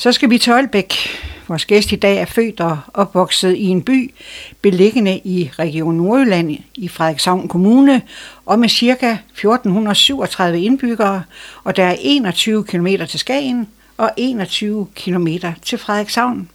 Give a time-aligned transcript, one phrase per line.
[0.00, 0.94] Så skal vi til Aalbæk.
[1.48, 4.14] Vores gæst i dag er født og opvokset i en by
[4.62, 8.02] beliggende i Region Nordjylland i Frederikshavn Kommune
[8.46, 9.18] og med ca.
[9.32, 11.22] 1437 indbyggere,
[11.64, 15.28] og der er 21 km til Skagen og 21 km
[15.62, 16.48] til Frederikshavn.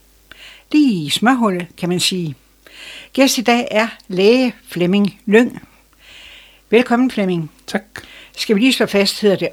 [0.72, 2.36] Lige i smørhullet, kan man sige.
[3.14, 5.62] Gæst i dag er læge Flemming Lyng.
[6.70, 7.52] Velkommen Flemming.
[7.68, 7.84] Tak.
[8.38, 9.50] Skal vi lige slå fast, hedder det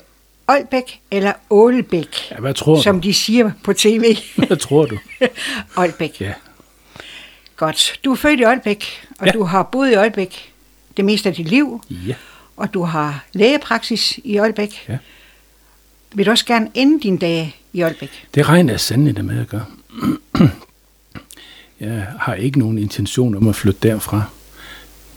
[0.48, 3.08] Aalbæk eller Ålebæk, Ja, hvad tror som du?
[3.08, 4.16] de siger på tv.
[4.36, 4.98] Hvad tror du?
[5.76, 6.20] Aalbæk.
[6.20, 6.32] Ja.
[7.56, 8.00] Godt.
[8.04, 8.84] Du er født i Aalbæk,
[9.18, 9.32] og Ja.
[9.32, 10.52] du har boet i Aalbæk
[10.96, 12.14] det meste af dit liv, Ja.
[12.56, 14.84] og du har lægepraksis i Aalbæk.
[14.88, 14.98] Ja.
[16.14, 18.26] Vil du også gerne ende dine dage i Aalbæk?
[18.34, 19.64] Det regner jeg sandelig med at gøre.
[21.80, 24.22] Jeg har ikke nogen intention om at flytte derfra.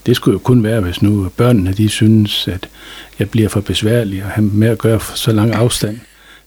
[0.06, 2.70] Det skulle jo kun være, hvis nu børnene de synes, at
[3.20, 6.00] jeg bliver for besværlig at have med at gøre for så lang afstand.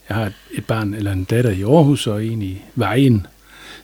[0.09, 3.27] Jeg har et barn eller en datter i Aarhus og en i Vejen.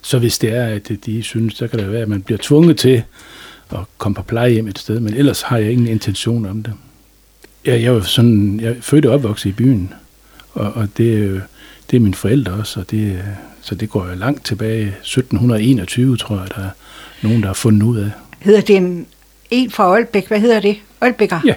[0.03, 2.77] Så hvis det er, at de synes, så kan det være, at man bliver tvunget
[2.77, 3.03] til
[3.71, 5.01] at komme på plejehjem et sted.
[5.01, 6.73] Men ellers har jeg ingen intention om det.
[7.65, 9.95] Jeg, jeg, er sådan, jeg fødte født og opvokset i byen,
[10.53, 11.43] og, og det,
[11.91, 13.23] det er mine forældre også, og det,
[13.63, 14.87] så det går jo langt tilbage.
[14.87, 16.71] 1721, tror jeg, der er
[17.23, 18.11] nogen, der har fundet ud af.
[18.41, 19.07] Hedder det en,
[19.51, 20.29] en fra Aalbæk?
[20.29, 20.77] Hvad hedder det?
[21.01, 21.41] Aalbækker?
[21.45, 21.55] Ja.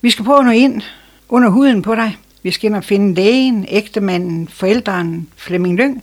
[0.00, 0.82] Vi skal prøve at nå ind
[1.28, 2.16] under huden på dig.
[2.42, 6.02] Vi skal ind og finde lægen, ægtemanden, forældren, Flemming Lyng.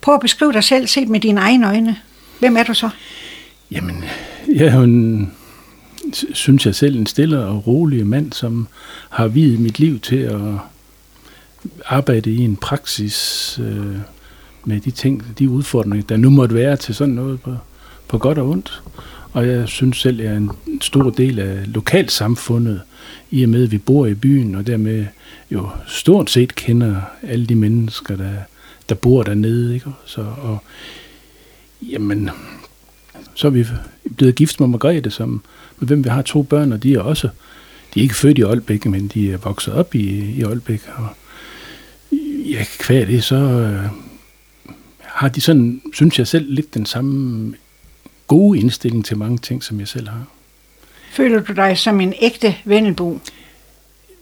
[0.00, 1.96] Prøv at beskrive dig selv set med dine egne øjne.
[2.38, 2.90] Hvem er du så?
[3.70, 4.04] Jamen,
[4.54, 5.32] jeg er jo en,
[6.12, 8.68] sy- synes jeg selv, en stille og rolig mand, som
[9.10, 10.40] har videt mit liv til at
[11.86, 13.96] arbejde i en praksis øh,
[14.64, 17.56] med de ting, de udfordringer, der nu måtte være til sådan noget på,
[18.08, 18.82] på godt og ondt.
[19.32, 22.80] Og jeg synes selv, jeg er en stor del af lokalsamfundet,
[23.30, 25.06] i og med, at vi bor i byen, og dermed
[25.50, 28.32] jo stort set kender alle de mennesker, der,
[28.88, 29.74] der bor dernede.
[29.74, 29.90] Ikke?
[30.04, 30.58] Så, og,
[31.82, 32.30] jamen,
[33.34, 33.66] så er vi
[34.16, 35.42] blevet gift med Margrethe, som,
[35.78, 37.28] med hvem vi har to børn, og de er også,
[37.94, 41.08] de er ikke født i Aalbæk, men de er vokset op i, i Aalbæk, og
[42.50, 43.84] ja, kvad det, så øh,
[45.00, 47.54] har de sådan, synes jeg selv, lidt den samme
[48.26, 50.24] gode indstilling til mange ting, som jeg selv har.
[51.10, 53.18] Føler du dig som en ægte vennelbo?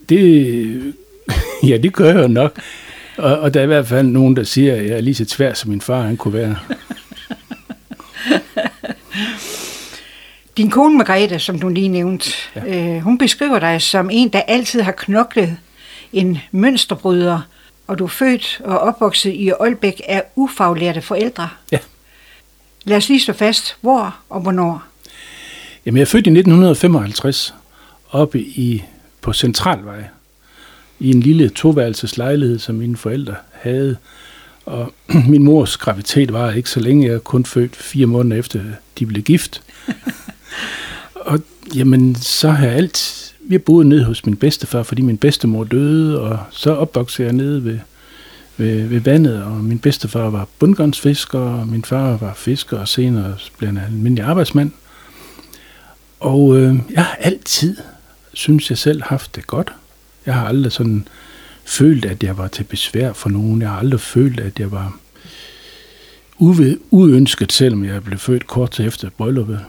[0.09, 0.93] Det,
[1.69, 2.59] ja, det gør jeg nok.
[3.17, 5.25] Og, og der er i hvert fald nogen, der siger, at jeg er lige så
[5.25, 6.57] tvær, som min far han kunne være.
[10.57, 12.31] Din kone Margrethe, som du lige nævnte.
[12.55, 12.95] Ja.
[12.95, 15.57] øh, hun beskriver dig som en, der altid har knoklet
[16.13, 17.41] en mønsterbryder,
[17.87, 21.49] og du er født og opvokset i Aalbæk af ufaglærte forældre.
[21.71, 21.77] Ja.
[22.85, 24.83] Lad os lige slå fast, hvor og hvornår.
[25.85, 27.53] Jamen, jeg er født i 1955
[28.09, 28.83] oppe i,
[29.21, 30.03] på Centralvej,
[30.99, 33.97] i en lille toværelses lejlighed, som mine forældre havde.
[34.65, 34.93] Og
[35.29, 37.07] min mors graviditet var ikke så længe.
[37.07, 38.59] Jeg kun født fire måneder efter,
[38.99, 39.61] de blev gift.
[41.15, 41.39] og
[41.75, 43.19] jamen, så har jeg alt...
[43.45, 47.63] Vi boet nede hos min bedstefar, fordi min bedstemor døde, og så opvoksede jeg nede
[47.63, 47.79] ved,
[48.57, 53.35] ved, ved vandet, og min bedstefar var bundgårdsfisker, og min far var fisker, og senere
[53.57, 54.71] blev han almindelig arbejdsmand.
[56.19, 57.77] Og øh, jeg har altid,
[58.33, 59.73] synes jeg selv, haft det godt.
[60.25, 61.07] Jeg har aldrig sådan
[61.65, 63.61] følt, at jeg var til besvær for nogen.
[63.61, 64.97] Jeg har aldrig følt, at jeg var
[66.37, 69.59] uve, uønsket, selvom jeg blev født kort til efter brylluppet.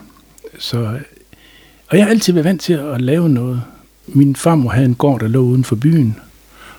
[0.59, 0.99] Så,
[1.87, 3.63] og jeg har altid været vant til at lave noget.
[4.07, 6.17] Min farmor havde en gård, der lå uden for byen.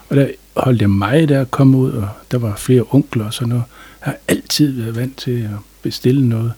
[0.08, 3.48] Og der holdt jeg mig der kom ud, og der var flere onkler og sådan
[3.48, 3.64] noget.
[4.00, 6.52] Jeg har altid været vant til at bestille noget.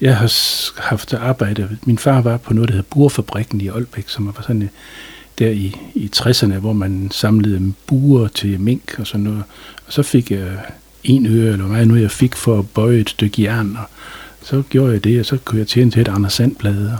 [0.00, 0.32] Jeg har
[0.80, 1.78] haft arbejde.
[1.84, 4.70] Min far var på noget, der hedder Burfabrikken i Aalbæk, som var sådan
[5.38, 9.42] der i, i 60'erne, hvor man samlede buer til mink og sådan noget.
[9.86, 10.58] Og så fik jeg
[11.04, 13.84] en øre, eller hvad nu jeg fik for at bøje et stykke jern, og
[14.42, 16.90] så gjorde jeg det, og så kunne jeg tjene til et Anders Sandblad.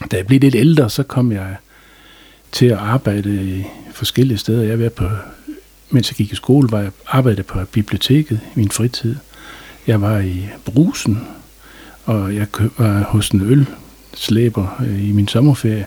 [0.00, 1.56] Og da jeg blev lidt ældre, så kom jeg
[2.52, 4.62] til at arbejde i forskellige steder.
[4.62, 5.04] Jeg var på,
[5.90, 9.16] mens jeg gik i skole, var jeg arbejdede på biblioteket i min fritid.
[9.86, 11.28] Jeg var i brusen,
[12.04, 12.46] og jeg
[12.78, 13.74] var hos en ølslæber
[14.18, 15.86] slæber i min sommerferie.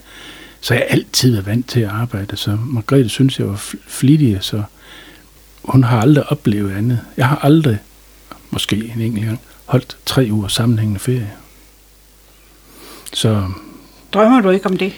[0.62, 2.38] Så jeg altid er vant til at arbejde.
[2.38, 4.64] Så Margrethe synes, jeg var flittig, så
[5.64, 7.00] hun har aldrig oplevet andet.
[7.18, 7.78] Jeg har aldrig,
[8.52, 11.32] måske en enkelt gang, holdt tre uger sammenhængende ferie.
[13.14, 13.48] Så
[14.14, 14.94] Drømmer du ikke om det?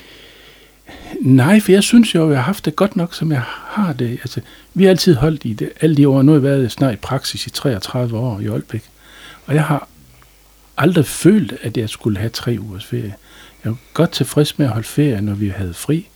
[1.23, 3.93] Nej, for jeg synes jo, at jeg har haft det godt nok, som jeg har
[3.93, 4.11] det.
[4.11, 4.41] Altså,
[4.73, 6.21] vi har altid holdt i det, alle de år.
[6.21, 8.83] Nu har jeg været snart i praksis i 33 år i Aalbæk.
[9.45, 9.87] Og jeg har
[10.77, 13.15] aldrig følt, at jeg skulle have tre ugers ferie.
[13.63, 16.07] Jeg var godt tilfreds med at holde ferie, når vi havde fri,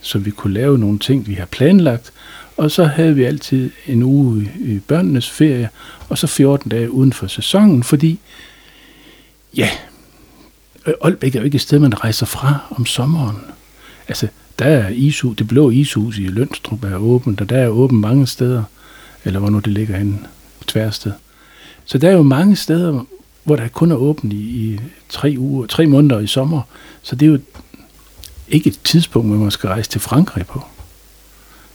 [0.00, 2.12] så vi kunne lave nogle ting, vi har planlagt.
[2.56, 5.68] Og så havde vi altid en uge i børnenes ferie,
[6.08, 8.20] og så 14 dage uden for sæsonen, fordi,
[9.56, 9.70] ja,
[11.04, 13.36] Aalbæk er jo ikke et sted, man rejser fra om sommeren.
[14.08, 18.00] Altså, der er ishus, det blå ishus i Lønstrup er åbent, og der er åbent
[18.00, 18.62] mange steder,
[19.24, 20.18] eller hvor nu det ligger henne,
[20.66, 21.12] tværsted.
[21.84, 23.04] Så der er jo mange steder,
[23.44, 26.60] hvor der kun er åbent i, i tre uger, tre måneder i sommer.
[27.02, 27.38] Så det er jo
[28.48, 30.62] ikke et tidspunkt, hvor man skal rejse til Frankrig på.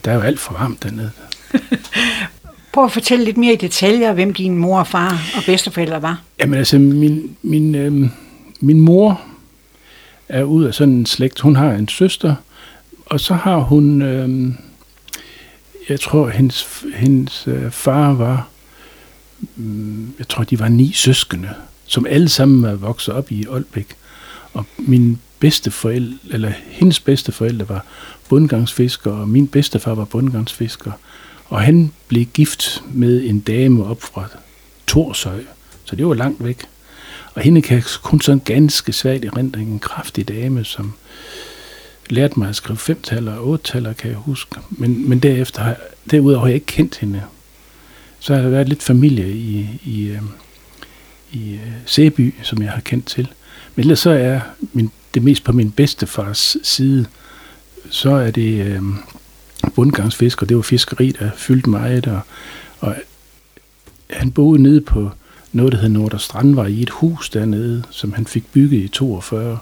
[0.05, 1.11] Der er jo alt for varmt dernede.
[2.73, 6.21] Prøv at fortælle lidt mere i detaljer, hvem din mor, far og bedsteforældre var.
[6.39, 8.09] Jamen altså, min, min, øh,
[8.59, 9.21] min mor
[10.29, 11.39] er ud af sådan en slægt.
[11.39, 12.35] Hun har en søster,
[13.09, 14.53] og så har hun, øh,
[15.89, 18.47] jeg tror, hendes, hendes øh, far var,
[19.57, 21.49] øh, jeg tror, de var ni søskende,
[21.85, 23.95] som alle sammen var vokset op i Aalbæk.
[24.53, 27.85] Og min bedste forældre, eller hendes bedste forældre var
[28.29, 30.91] bundgangsfisker, og min bedstefar var bundgangsfisker.
[31.45, 34.27] Og han blev gift med en dame op fra
[34.87, 35.43] Torsøj,
[35.83, 36.65] så det var langt væk.
[37.33, 40.93] Og hende kan kun sådan ganske svagt i en kraftig dame, som
[42.09, 44.55] lærte mig at skrive femtaller og otte kan jeg huske.
[44.69, 45.75] Men, men derefter har,
[46.11, 47.21] derudover har jeg ikke kendt hende.
[48.19, 50.21] Så har der været lidt familie i, i, øh,
[51.31, 53.27] i øh, Sæby, som jeg har kendt til.
[53.75, 54.39] Men ellers så er
[54.73, 57.05] min, det mest på min bedstefars side,
[57.89, 58.81] så er det øh,
[59.75, 62.19] bundgangsfisk, og det var fiskeri, der fyldte meget, og,
[62.79, 62.95] og
[64.09, 65.11] han boede nede på
[65.51, 69.57] noget, der hed Nordre Strandvej, i et hus dernede, som han fik bygget i 42.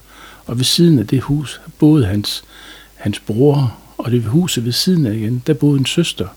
[0.46, 2.44] Og ved siden af det hus boede hans,
[2.96, 6.28] hans bror, og det huset ved siden af igen, der boede en søster.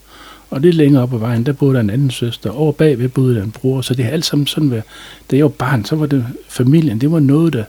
[0.50, 2.50] Og lidt længere op ad vejen, der boede der en anden søster.
[2.50, 3.80] Over bagved boede der en bror.
[3.80, 4.84] Så det har alt sammen sådan været.
[5.30, 7.00] Da jeg var barn, så var det familien.
[7.00, 7.64] Det var noget, der,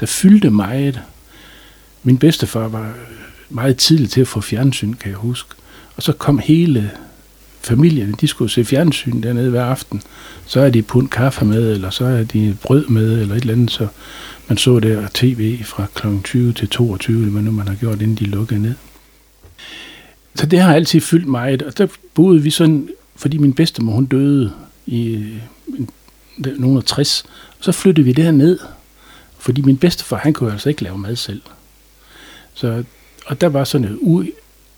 [0.00, 1.00] der fyldte meget.
[2.02, 2.94] Min bedstefar var
[3.48, 5.48] meget tidligt til at få fjernsyn, kan jeg huske.
[5.96, 6.90] Og så kom hele
[7.60, 10.02] familien, de skulle se fjernsyn dernede hver aften.
[10.46, 13.54] Så er de pund kaffe med, eller så er de brød med, eller et eller
[13.54, 13.70] andet.
[13.70, 13.86] Så
[14.48, 16.06] man så der tv fra kl.
[16.24, 18.74] 20 til 22, eller hvad nu man har gjort, inden de lukkede ned.
[20.34, 24.06] Så det har altid fyldt mig, og der boede vi sådan, fordi min bedstemor, hun
[24.06, 24.52] døde
[24.86, 25.14] i
[26.38, 27.24] øh, nogle 60,
[27.58, 28.58] og så flyttede vi derned,
[29.38, 31.42] fordi min bedstefar, han kunne altså ikke lave mad selv.
[32.54, 32.84] Så,
[33.26, 34.24] og der var sådan et u,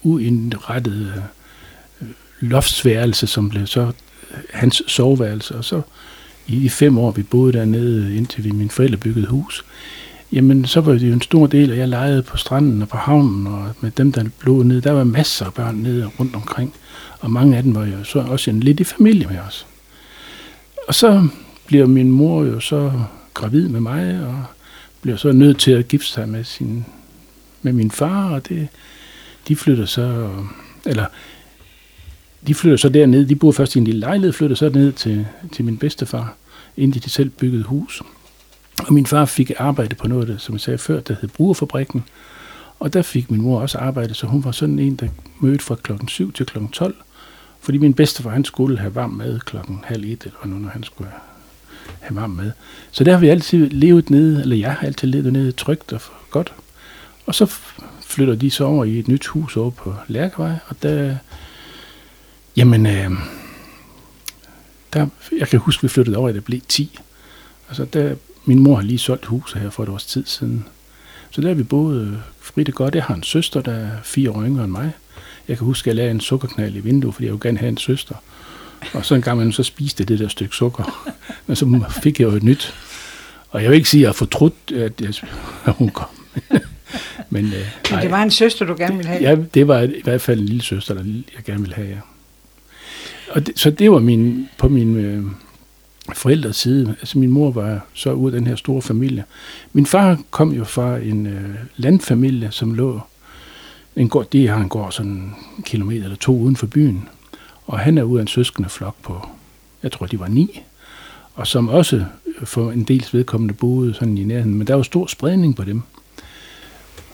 [0.03, 2.09] uindrettet øh,
[2.41, 5.83] loftsværelse, som blev så øh, hans soveværelse, og så
[6.50, 9.64] i de fem år, vi boede dernede, indtil vi min forældre byggede hus,
[10.32, 12.97] jamen så var det jo en stor del, at jeg legede på stranden og på
[12.97, 16.75] havnen, og med dem, der lå nede, der var masser af børn nede rundt omkring,
[17.20, 19.67] og mange af dem var jo så også en lidt i familie med os.
[20.88, 21.29] Og så
[21.67, 22.93] bliver min mor jo så
[23.35, 24.44] gravid med mig, og
[25.02, 26.85] bliver så nødt til at gifte sig med, sin,
[27.62, 28.69] med min far, og det,
[29.49, 30.31] de flytter så,
[30.87, 31.05] eller
[32.47, 35.26] de flytter så derned, de bor først i en lille lejlighed, flytter så ned til,
[35.52, 36.35] til min bedstefar,
[36.77, 38.03] indtil de selv byggede hus.
[38.87, 42.05] Og min far fik arbejde på noget, som jeg sagde før, der hed Brugerfabrikken.
[42.81, 45.09] Og der fik min mor også arbejde, så hun var sådan en, der
[45.41, 46.95] mødte fra klokken 7 til klokken 12.
[47.61, 50.83] Fordi min bedstefar, han skulle have varm mad klokken halv et, eller nu, når han
[50.83, 51.11] skulle
[52.01, 52.53] have varm mad.
[52.91, 56.01] Så der har vi altid levet nede, eller jeg har altid levet nede trygt og
[56.31, 56.53] godt.
[57.27, 57.47] Og så
[58.07, 61.17] flytter de så over i et nyt hus over på Lærkevej, og der,
[62.57, 63.11] jamen, øh,
[64.93, 65.07] der,
[65.39, 66.99] jeg kan huske, vi flyttede over, at det blev 10.
[67.69, 68.14] Altså, der,
[68.45, 70.64] min mor har lige solgt huset her for et års tid siden.
[71.31, 72.95] Så der har vi boet frit og godt.
[72.95, 74.93] Jeg har en søster, der er fire år yngre end mig.
[75.49, 77.69] Jeg kan huske, at jeg lagde en sukkerknald i vinduet, fordi jeg jo gerne have
[77.69, 78.14] en søster.
[78.93, 81.12] Og så en gang man så spiste det der stykke sukker.
[81.47, 82.75] Men så fik jeg jo et nyt.
[83.50, 85.14] Og jeg vil ikke sige, at jeg har fortrudt, at, jeg,
[85.67, 86.09] at hun kom.
[87.31, 89.23] Men, øh, Men det var en søster, du gerne ville have?
[89.23, 91.05] Ja, det var i hvert fald en lille søster, der
[91.37, 91.97] jeg gerne ville have, ja.
[93.31, 95.25] Og det, så det var min, på min øh,
[96.15, 96.89] forældres side.
[97.01, 99.25] Altså min mor var så ud af den her store familie.
[99.73, 103.01] Min far kom jo fra en øh, landfamilie, som lå
[103.97, 105.13] en gård, det har en gård sådan
[105.59, 107.09] en kilometer eller to uden for byen.
[107.67, 109.29] Og han er ud af en søskende flok på,
[109.83, 110.63] jeg tror de var ni,
[111.35, 112.05] og som også
[112.45, 115.83] for en dels vedkommende boede sådan i nærheden, men der var stor spredning på dem.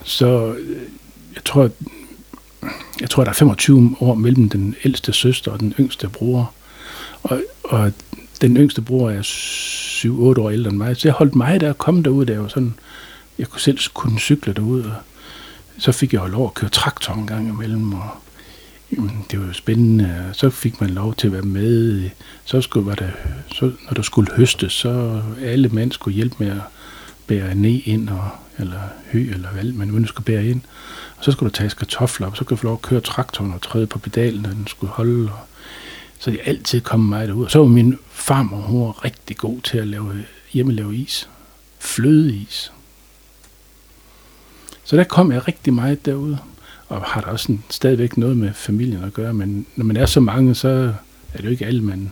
[0.03, 0.81] Så øh,
[1.35, 1.69] jeg tror,
[3.01, 6.51] jeg tror, der er 25 år mellem den ældste søster og den yngste bror.
[7.23, 7.91] Og, og
[8.41, 11.77] den yngste bror er 7-8 år ældre end mig, så jeg holdt mig der og
[11.77, 12.73] kom derud, der var sådan,
[13.37, 14.95] jeg kunne selv kunne cykle derud, og
[15.77, 18.09] så fik jeg lov at køre traktor en gang imellem, og
[18.91, 22.09] jamen, det var jo spændende, så fik man lov til at være med,
[22.45, 23.09] så skulle var der,
[23.51, 26.61] så, når der skulle høstes, så alle mænd skulle hjælpe med at
[27.27, 28.79] bære ned ind, og eller
[29.11, 30.61] hø, eller hvad man nu skal bære ind.
[31.17, 33.53] Og så skulle du tage kartofler op, så kunne du få lov at køre traktoren
[33.53, 35.31] og træde på pedalen, når den skulle holde.
[35.31, 35.39] Og
[36.19, 37.45] så de altid kom mig derud.
[37.45, 40.23] Og så var min farmor, hun var rigtig god til at lave,
[40.53, 41.29] hjemmelave is.
[41.79, 42.71] Flødeis.
[44.83, 46.37] Så der kom jeg rigtig meget derude.
[46.87, 49.33] Og har der også en, stadigvæk noget med familien at gøre.
[49.33, 50.67] Men når man er så mange, så
[51.33, 52.11] er det jo ikke alle, man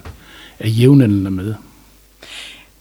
[0.59, 1.53] er jævnaldrende med.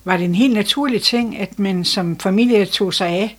[0.04, 3.36] Var det en helt naturlig ting, at man som familie tog sig af,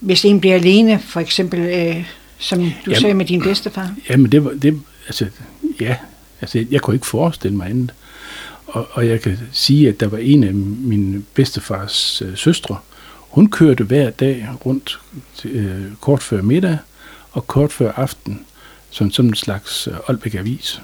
[0.00, 2.04] hvis en bliver alene, for eksempel, øh,
[2.38, 3.94] som du jamen, sagde med din bedstefar?
[4.10, 5.26] Jamen, det var, det, altså,
[5.80, 5.96] ja,
[6.40, 7.94] altså, jeg kunne ikke forestille mig andet.
[8.66, 12.76] Og, og jeg kan sige, at der var en af min bedstefars øh, søstre,
[13.34, 15.00] hun kørte hver dag rundt
[15.44, 16.78] øh, kort før middag
[17.32, 18.44] og kort før aften,
[18.90, 20.80] som, som en slags øh, Aalbæk Avis,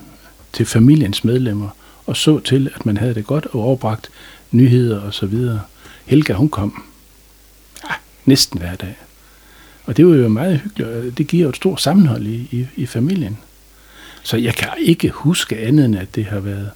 [0.52, 1.68] til familiens medlemmer,
[2.06, 4.10] og så til, at man havde det godt og overbragt
[4.50, 5.60] nyheder og så videre.
[6.06, 6.82] Helga, hun kom
[7.84, 8.96] ja, næsten hver dag.
[9.84, 12.66] Og det var jo meget hyggeligt, og det giver jo et stort sammenhold i, i,
[12.76, 13.38] i familien.
[14.22, 16.70] Så jeg kan ikke huske andet end, at det har været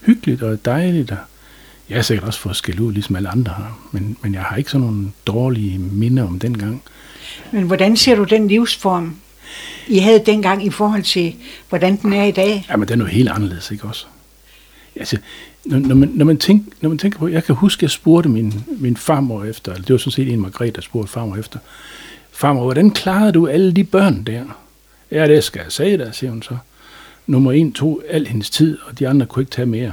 [0.00, 1.10] hyggeligt og dejligt.
[1.10, 1.16] Og
[1.88, 3.78] jeg har sikkert også fået skæld ud, ligesom alle andre har.
[3.92, 6.82] Men, men jeg har ikke sådan nogle dårlige minder om dengang.
[7.52, 9.16] Men hvordan ser du den livsform,
[9.88, 11.34] I havde dengang i forhold til,
[11.68, 12.66] hvordan den er i dag?
[12.70, 14.06] Jamen, den er jo helt anderledes, ikke også?
[14.96, 15.18] Altså,
[15.64, 17.90] når, når, man, når, man tænker, når man tænker på, jeg kan huske, at jeg
[17.90, 21.36] spurgte min, min farmor efter, eller det var sådan set en Margrethe, der spurgte farmor
[21.36, 21.58] efter,
[22.32, 24.44] farmor, hvordan klarede du alle de børn der?
[25.10, 26.56] Ja, det skal jeg sige der, siger hun så.
[27.26, 29.92] Nummer en tog al hendes tid, og de andre kunne ikke tage mere.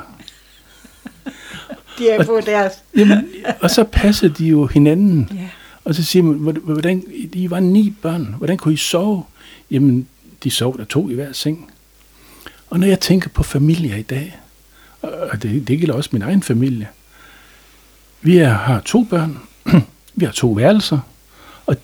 [1.97, 2.73] de er på deres.
[2.97, 3.27] jamen,
[3.61, 5.29] og så passede de jo hinanden.
[5.33, 5.49] Ja.
[5.83, 7.03] Og så siger man, hvordan,
[7.33, 9.23] de var ni børn, hvordan kunne I sove?
[9.71, 10.07] Jamen,
[10.43, 11.71] de sov der to i hver seng.
[12.69, 14.39] Og når jeg tænker på familier i dag,
[15.01, 16.87] og det, det gælder også min egen familie,
[18.21, 19.39] vi er, har to børn,
[20.15, 20.99] vi har to værelser,
[21.65, 21.77] og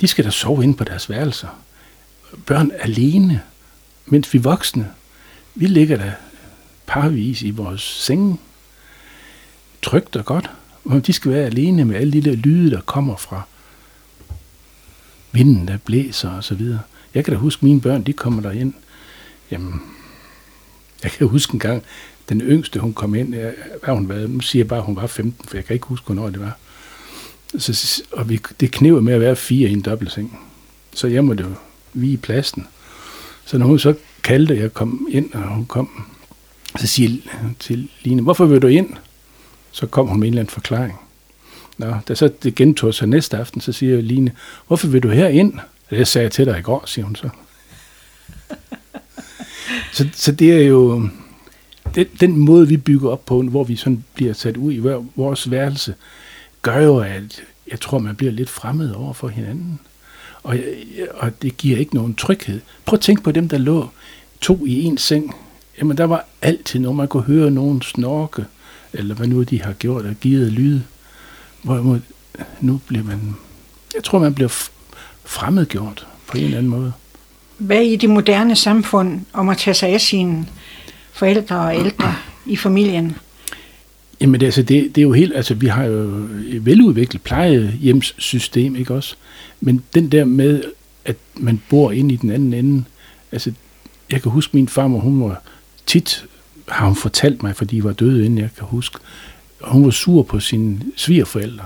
[0.00, 1.48] de skal da sove inde på deres værelser.
[2.46, 3.42] Børn alene,
[4.06, 4.90] mens vi voksne,
[5.54, 6.12] vi ligger der
[6.86, 8.38] parvis i vores senge,
[9.82, 10.50] trygt og godt,
[10.84, 13.42] og de skal være alene med alle de der lyde, der kommer fra
[15.32, 16.80] vinden, der blæser og så videre.
[17.14, 18.74] Jeg kan da huske, mine børn, de kommer der ind.
[19.50, 19.82] Jamen,
[21.02, 21.82] jeg kan huske en gang,
[22.30, 23.34] den yngste, hun kom ind,
[23.84, 25.86] hvad hun været, nu siger jeg bare, at hun var 15, for jeg kan ikke
[25.86, 26.58] huske, hvornår det var.
[27.58, 30.40] Så, og vi, det knev med at være fire i en dobbeltseng.
[30.94, 31.50] Så jeg måtte jo
[31.92, 32.66] vige pladsen.
[33.44, 36.04] Så når hun så kaldte, jeg kom ind, og hun kom,
[36.78, 37.16] så siger
[37.58, 38.90] til Line, hvorfor vil du ind?
[39.72, 41.00] Så kom hun med en eller anden forklaring.
[41.78, 44.32] Nå, da så det gentog sig næste aften, så siger Line,
[44.66, 45.54] hvorfor vil du her ind?
[45.90, 47.28] Det sagde jeg til dig i går, siger hun så.
[49.92, 51.08] så, så det er jo
[51.94, 54.78] den, den måde, vi bygger op på, hvor vi sådan bliver sat ud i
[55.16, 55.94] vores værelse,
[56.62, 59.80] gør jo, at jeg tror, man bliver lidt fremmed over for hinanden.
[60.42, 60.56] Og,
[61.14, 62.60] og det giver ikke nogen tryghed.
[62.84, 63.88] Prøv at tænke på dem, der lå
[64.40, 65.34] to i en seng.
[65.78, 68.44] Jamen, der var altid noget, man kunne høre nogen snorke,
[68.92, 70.82] eller hvad nu de har gjort og givet lyde.
[71.62, 72.00] Hvorimod
[72.60, 73.36] nu bliver man,
[73.94, 74.68] jeg tror, man bliver
[75.24, 76.92] fremmedgjort på en eller anden måde.
[77.58, 80.46] Hvad i det moderne samfund om at tage sig af sine
[81.20, 82.14] forældre og ældre
[82.46, 83.16] i familien?
[84.20, 88.94] Jamen altså, det, det er jo helt, altså vi har jo et veludviklet plejehjemssystem, ikke
[88.94, 89.14] også?
[89.60, 90.62] Men den der med,
[91.04, 92.84] at man bor ind i den anden ende,
[93.32, 93.52] altså
[94.10, 95.42] jeg kan huske min farmor, hun var
[95.86, 96.24] tit,
[96.68, 98.98] har hun fortalt mig, fordi de var døde inden jeg kan huske,
[99.60, 101.64] hun var sur på sine svigerforældre.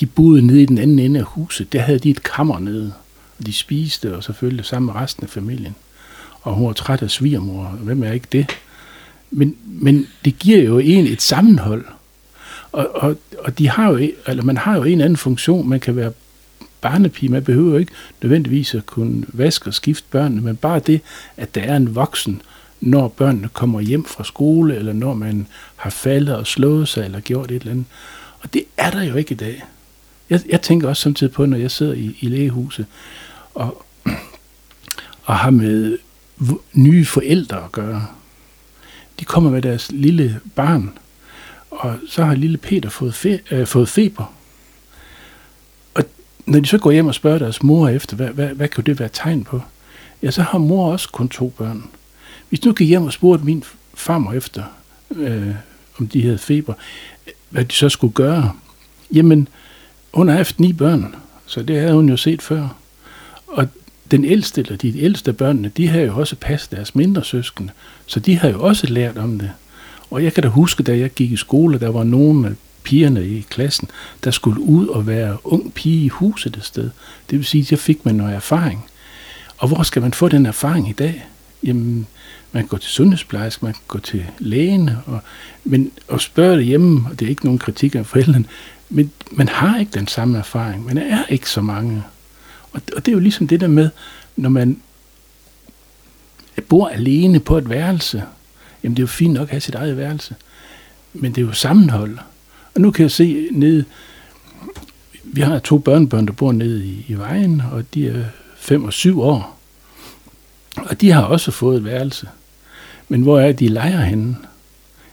[0.00, 1.72] De boede nede i den anden ende af huset.
[1.72, 2.92] Der havde de et kammer nede,
[3.38, 5.74] og de spiste, og selvfølgelig sammen med resten af familien.
[6.42, 7.64] Og hun var træt af svigermor.
[7.64, 8.46] Hvem er ikke det?
[9.30, 11.84] Men, men det giver jo en et sammenhold.
[12.72, 15.68] Og, og, og de har jo, eller man har jo en anden funktion.
[15.68, 16.12] Man kan være
[16.80, 17.32] barnepige.
[17.32, 17.92] Man behøver jo ikke
[18.22, 21.00] nødvendigvis at kunne vaske og skifte børnene, men bare det,
[21.36, 22.42] at der er en voksen,
[22.80, 27.20] når børnene kommer hjem fra skole, eller når man har faldet og slået sig, eller
[27.20, 27.86] gjort et eller andet.
[28.40, 29.64] Og det er der jo ikke i dag.
[30.30, 32.86] Jeg, jeg tænker også samtidig på, når jeg sidder i, i lægehuset,
[33.54, 33.84] og,
[35.24, 35.98] og har med
[36.72, 38.06] nye forældre at gøre.
[39.20, 40.98] De kommer med deres lille barn,
[41.70, 44.32] og så har lille Peter fået, fe, øh, fået feber.
[45.94, 46.04] Og
[46.46, 49.00] når de så går hjem og spørger deres mor efter, hvad, hvad, hvad kan det
[49.00, 49.62] være tegn på?
[50.22, 51.84] Ja, så har mor også kun to børn.
[52.48, 53.64] Hvis nu gik hjem og spurgte min
[53.94, 54.62] farmor efter,
[55.10, 55.54] øh,
[55.98, 56.74] om de havde feber,
[57.50, 58.52] hvad de så skulle gøre,
[59.14, 59.48] jamen,
[60.14, 61.14] hun har haft ni børn,
[61.46, 62.68] så det havde hun jo set før.
[63.46, 63.68] Og
[64.10, 67.72] den ældste, eller de ældste børnene, de har jo også passet deres mindre søskende,
[68.06, 69.50] så de har jo også lært om det.
[70.10, 73.28] Og jeg kan da huske, da jeg gik i skole, der var nogle af pigerne
[73.28, 73.90] i klassen,
[74.24, 76.90] der skulle ud og være ung pige i huset et sted.
[77.30, 78.84] Det vil sige, at jeg fik man noget erfaring.
[79.58, 81.26] Og hvor skal man få den erfaring i dag?
[81.64, 82.06] Jamen,
[82.52, 85.20] man kan gå til sundhedsplejerske, man kan gå til lægen, og,
[85.64, 88.44] men at spørge det hjemme, og det er ikke nogen kritik af forældrene,
[88.90, 90.86] men man har ikke den samme erfaring.
[90.86, 92.02] Man er ikke så mange.
[92.72, 93.90] Og, og det er jo ligesom det der med,
[94.36, 94.80] når man
[96.68, 98.24] bor alene på et værelse,
[98.82, 100.34] jamen det er jo fint nok at have sit eget værelse,
[101.12, 102.18] men det er jo sammenhold.
[102.74, 103.84] Og nu kan jeg se ned,
[105.24, 108.24] vi har to børnebørn, der bor nede i, i vejen, og de er
[108.56, 109.58] fem og syv år.
[110.76, 112.28] Og de har også fået et værelse.
[113.08, 114.36] Men hvor er de leger henne?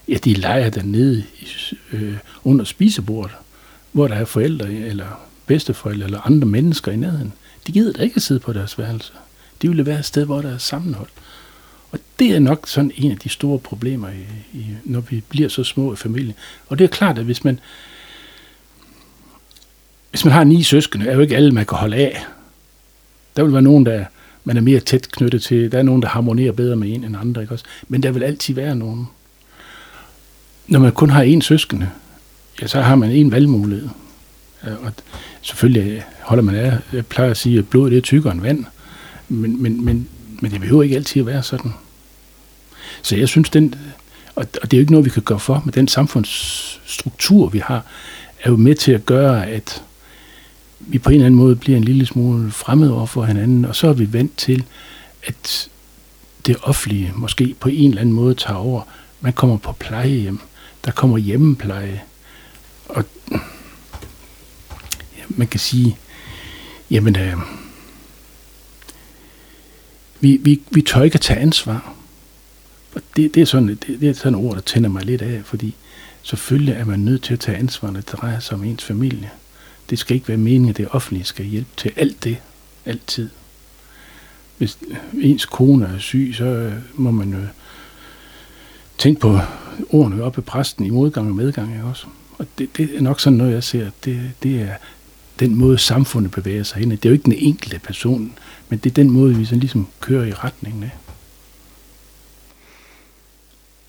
[0.08, 1.24] Ja, de leger dernede
[1.92, 3.36] øh, under spisebordet,
[3.92, 5.06] hvor der er forældre eller
[5.46, 7.32] bedsteforældre eller andre mennesker i nærheden.
[7.66, 9.12] De gider da ikke at sidde på deres værelse.
[9.62, 11.08] De vil være et sted, hvor der er sammenhold.
[11.90, 15.48] Og det er nok sådan en af de store problemer, i, i, når vi bliver
[15.48, 16.34] så små i familien.
[16.68, 17.60] Og det er klart, at hvis man,
[20.10, 22.26] hvis man har ni søskende, er jo ikke alle, man kan holde af.
[23.36, 24.04] Der vil være nogen, der
[24.46, 25.72] man er mere tæt knyttet til.
[25.72, 27.42] Der er nogen, der harmonerer bedre med en end andre.
[27.42, 27.64] Ikke også?
[27.88, 29.08] Men der vil altid være nogen.
[30.66, 31.90] Når man kun har én søskende,
[32.62, 33.88] ja, så har man én valgmulighed.
[34.62, 34.92] Og
[35.42, 38.64] selvfølgelig holder man af, jeg plejer at sige, at blod det er tykkere end vand.
[39.28, 40.08] Men, men, men,
[40.40, 41.72] men det behøver ikke altid at være sådan.
[43.02, 43.74] Så jeg synes, den,
[44.36, 47.84] og det er jo ikke noget, vi kan gøre for, men den samfundsstruktur, vi har,
[48.42, 49.82] er jo med til at gøre, at
[50.80, 53.76] vi på en eller anden måde bliver en lille smule fremmed over for hinanden, og
[53.76, 54.64] så er vi vant til,
[55.26, 55.68] at
[56.46, 58.82] det offentlige måske på en eller anden måde tager over.
[59.20, 60.40] Man kommer på plejehjem,
[60.84, 62.02] der kommer hjemmepleje,
[62.88, 63.04] og
[65.18, 65.96] ja, man kan sige,
[66.90, 67.36] jamen, øh,
[70.20, 71.94] vi, vi, vi tør ikke at tage ansvar.
[72.94, 75.22] Og det, det, er sådan, det, det er sådan et ord, der tænder mig lidt
[75.22, 75.74] af, fordi
[76.22, 79.30] selvfølgelig er man nødt til at tage ansvar, når det drejer sig om ens familie.
[79.90, 82.36] Det skal ikke være meningen, at det offentlige skal hjælpe til alt det,
[82.84, 83.30] altid.
[84.58, 84.78] Hvis
[85.22, 87.38] ens kone er syg, så må man jo
[88.98, 89.38] tænke på
[89.88, 91.72] ordene op i præsten i modgang og medgang.
[91.72, 92.06] Ikke også?
[92.38, 94.74] Og det, det er nok sådan noget, jeg ser, det, det er
[95.40, 96.90] den måde, samfundet bevæger sig hen.
[96.90, 98.32] Det er jo ikke den enkelte person,
[98.68, 100.90] men det er den måde, vi sådan ligesom kører i retningen af.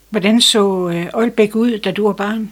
[0.09, 2.51] Hvordan så Aalbæk øh, ud, da du var barn?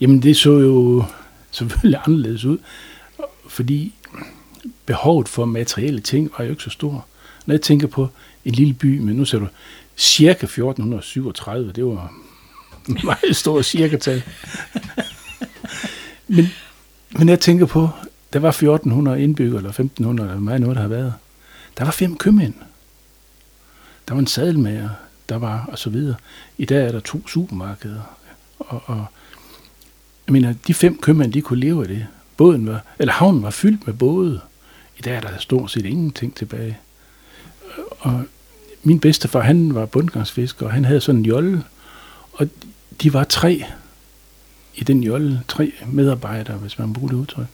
[0.00, 1.04] Jamen, det så jo
[1.50, 2.58] selvfølgelig anderledes ud,
[3.48, 3.94] fordi
[4.86, 7.06] behovet for materielle ting var jo ikke så stor.
[7.46, 8.08] Når jeg tænker på
[8.44, 9.46] en lille by, men nu ser du
[9.96, 12.12] cirka 1437, det var
[13.04, 14.22] meget stort cirka-tal.
[16.28, 16.48] men,
[17.18, 17.88] men jeg tænker på,
[18.32, 21.14] der var 1400 indbyggere, eller 1500, eller meget noget, der har været.
[21.78, 22.54] Der var fem købmænd.
[24.08, 24.88] Der var en sadelmager,
[25.28, 26.16] der var, og så videre.
[26.58, 28.16] I dag er der to supermarkeder.
[28.58, 29.06] Og, og
[30.26, 32.06] jeg mener, de fem købmænd, de kunne leve af det.
[32.36, 34.40] Båden var, eller havnen var fyldt med både.
[34.98, 36.78] I dag er der stort set ingenting tilbage.
[37.98, 38.24] Og
[38.82, 41.64] min bedstefar, han var bundgangsfisker, og han havde sådan en jolle.
[42.32, 42.48] Og
[43.02, 43.64] de var tre
[44.76, 47.46] i den jolle, tre medarbejdere, hvis man bruger det udtryk.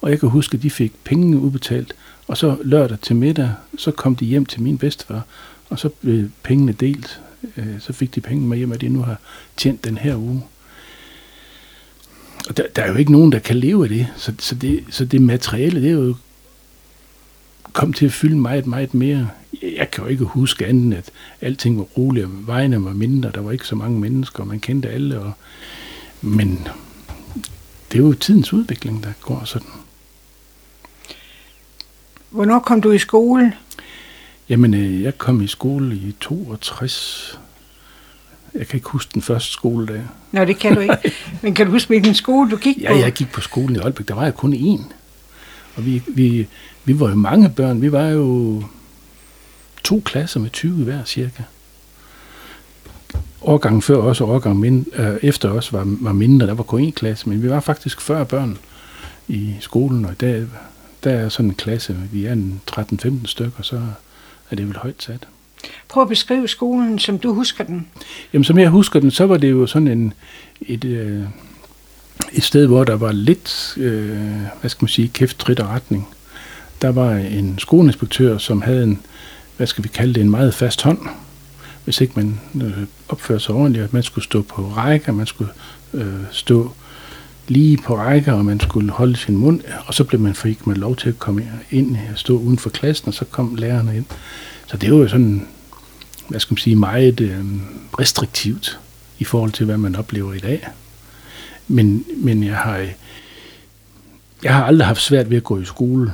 [0.00, 1.94] Og jeg kan huske, at de fik penge udbetalt,
[2.26, 5.22] og så lørdag til middag, så kom de hjem til min bedstefar,
[5.68, 7.20] og så blev pengene delt.
[7.56, 9.16] Øh, så fik de penge med hjem, at de nu har
[9.56, 10.42] tjent den her uge.
[12.48, 14.06] Og der, der er jo ikke nogen, der kan leve af det.
[14.16, 14.84] Så, så, det.
[14.90, 16.14] så det materiale, det er jo
[17.72, 19.28] kom til at fylde meget, meget mere.
[19.62, 23.40] Jeg kan jo ikke huske andet, at alting var roligt, og vejene var mindre, der
[23.40, 25.20] var ikke så mange mennesker, og man kendte alle.
[25.20, 25.32] Og,
[26.20, 26.68] men
[27.92, 29.68] det er jo tidens udvikling, der går sådan.
[32.30, 33.52] Hvornår kom du i skole?
[34.48, 37.38] Jamen, øh, jeg kom i skole i 62.
[38.54, 40.02] Jeg kan ikke huske den første skoledag.
[40.32, 41.14] Nå, det kan du ikke.
[41.42, 42.80] Men kan du huske, hvilken skole du gik på?
[42.82, 44.08] Ja, jeg gik på skolen i Aalbæk.
[44.08, 44.92] Der var jeg kun én.
[45.76, 46.48] Og vi, vi,
[46.84, 47.82] vi var jo mange børn.
[47.82, 48.62] Vi var jo
[49.84, 51.42] to klasser med 20 hver cirka.
[53.42, 56.46] Årgangen før os og årgangen mind, øh, efter os var, var mindre.
[56.46, 58.58] Der var kun én klasse, men vi var faktisk 40 børn
[59.28, 60.44] i skolen, og der,
[61.04, 63.80] der er sådan en klasse, vi er en 13-15 stykker, så
[64.50, 65.28] er det vel højt sat.
[65.88, 67.86] Prøv at beskrive skolen, som du husker den.
[68.32, 70.12] Jamen, som jeg husker den, så var det jo sådan en,
[70.60, 71.22] et, øh,
[72.32, 74.18] et sted, hvor der var lidt, øh,
[74.60, 76.08] hvad skal man sige, kæft, trit og retning.
[76.82, 79.00] Der var en skoleinspektør, som havde en,
[79.56, 80.98] hvad skal vi kalde det, en meget fast hånd.
[81.88, 85.50] Hvis ikke man øh, opførte sig ordentligt, at man skulle stå på rækker, man skulle
[85.94, 86.72] øh, stå
[87.46, 90.76] lige på rækker, og man skulle holde sin mund, og så blev man, fik man
[90.76, 94.04] lov til at komme ind og stå uden for klassen, og så kom lærerne ind.
[94.66, 95.46] Så det var jo sådan,
[96.28, 97.44] hvad skal man sige, meget øh,
[97.98, 98.80] restriktivt
[99.18, 100.68] i forhold til, hvad man oplever i dag.
[101.68, 102.86] Men, men jeg har,
[104.42, 106.12] jeg har aldrig haft svært ved at gå i skole.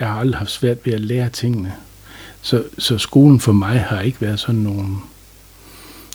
[0.00, 1.74] Jeg har aldrig haft svært ved at lære tingene.
[2.46, 4.96] Så, så skolen for mig har ikke været sådan nogle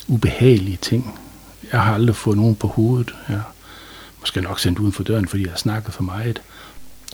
[0.08, 1.20] ubehagelige ting.
[1.72, 3.15] Jeg har aldrig fået nogen på hovedet.
[3.30, 3.54] Jeg har
[4.20, 6.41] måske nok sendt uden for døren, fordi jeg har snakket for meget.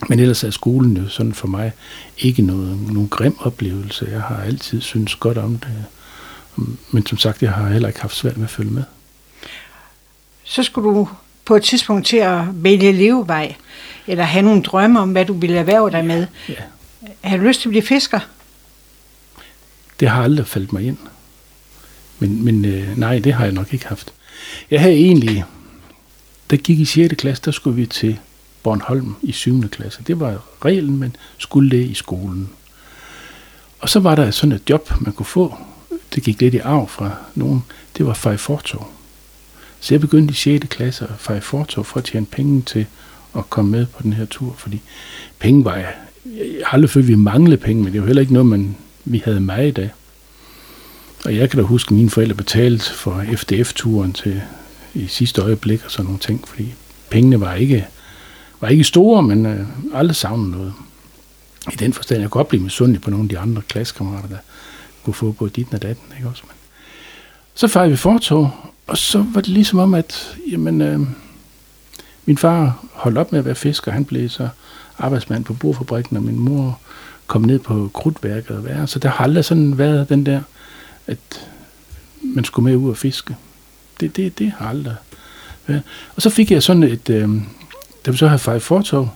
[0.10, 1.72] Men ellers er skolen jo sådan for mig
[2.18, 4.08] ikke noget, nogen grim oplevelse.
[4.12, 5.86] Jeg har altid synes godt om det.
[6.92, 8.84] Men som sagt, jeg har heller ikke haft svært med at følge med.
[10.44, 11.10] Så skulle du
[11.46, 13.56] på et tidspunkt til at vælge levevej,
[14.08, 16.28] eller have nogle drømme om, hvad du ville erhverve dig med.
[16.50, 16.54] Ja.
[17.22, 18.20] Har du lyst til at blive fisker?
[20.00, 20.98] Det har aldrig faldt mig ind.
[22.20, 24.14] Men, men øh, nej, det har jeg nok ikke haft.
[24.72, 25.46] Jeg havde egentlig,
[26.50, 27.16] der gik i 6.
[27.18, 28.20] klasse, der skulle vi til
[28.64, 29.70] Bornholm i 7.
[29.70, 30.04] klasse.
[30.08, 32.50] Det var reglen, men skulle det i skolen.
[33.80, 35.58] Og så var der sådan et job, man kunne få.
[36.16, 37.64] Det gik lidt i arv fra nogen.
[37.98, 38.88] Det var fej fortog.
[39.80, 40.68] Så jeg begyndte i 6.
[40.70, 42.86] klasse at feje fortog for at tjene penge til
[43.38, 44.82] at komme med på den her tur, fordi
[45.40, 45.94] penge var jeg,
[46.26, 48.78] jeg har aldrig følt, at vi manglede penge, men det var heller ikke noget, man,
[49.12, 49.90] vi havde mig i dag.
[51.26, 54.42] Og jeg kan da huske, at mine forældre betalte for FDF-turen til
[54.94, 56.74] i sidste øjeblik og sådan nogle ting, fordi
[57.10, 57.88] pengene var ikke,
[58.62, 60.74] var ikke store, men øh, aldrig savnede noget.
[61.74, 64.38] I den forstand, jeg kunne godt blive misundelig på nogle af de andre klassekammerater, der
[65.04, 66.44] kunne få på dit og datten, ikke også?
[66.48, 66.56] Men
[67.54, 68.52] så fejrede vi fortog,
[68.88, 71.00] og så var det ligesom om, at jamen, øh,
[72.26, 73.92] min far holdt op med at være fisker.
[73.92, 74.50] Han blev så
[74.98, 76.80] arbejdsmand på bordfabrikken, og min mor
[77.28, 78.88] kom ned på krudtværket og være.
[78.88, 80.42] Så der har aldrig sådan været den der,
[81.08, 81.50] at
[82.22, 83.36] man skulle med ud og fiske.
[84.00, 84.96] Det, det, det har aldrig
[85.68, 85.82] været.
[86.16, 87.30] Og så fik jeg sådan et, øh,
[88.06, 89.10] da vi så havde fejret fortog,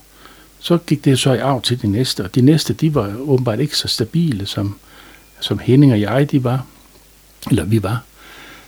[0.59, 3.59] så gik det så i arv til de næste, og de næste, de var åbenbart
[3.59, 4.75] ikke så stabile, som,
[5.39, 6.65] som Henning og jeg, de var,
[7.49, 8.03] eller vi var.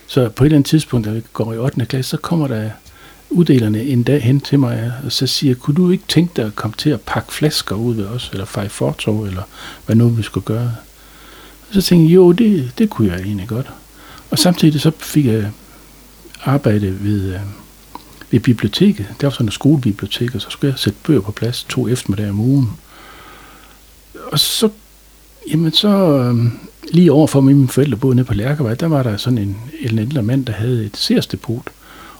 [0.06, 1.86] Så på et eller andet tidspunkt, da vi går i 8.
[1.86, 2.70] klasse, så kommer der
[3.34, 6.56] uddelerne en dag hen til mig, og så siger, kunne du ikke tænke dig at
[6.56, 9.42] komme til at pakke flasker ud ved os, eller feje fortog, eller
[9.86, 10.72] hvad nu vi skulle gøre?
[11.68, 13.70] Og så tænkte jeg, jo, det, det kunne jeg egentlig godt.
[14.30, 15.50] Og samtidig så fik jeg
[16.44, 17.40] arbejde ved, øh,
[18.30, 19.06] ved biblioteket.
[19.08, 22.30] Det var sådan et skolebibliotek, og så skulle jeg sætte bøger på plads to eftermiddage
[22.30, 22.70] om ugen.
[24.32, 24.68] Og så,
[25.50, 26.52] jamen så, øh,
[26.92, 29.98] lige overfor min mine forældre boede nede på Lærkevej, der var der sådan en, en
[29.98, 31.70] ældre mand, der havde et sersdepot.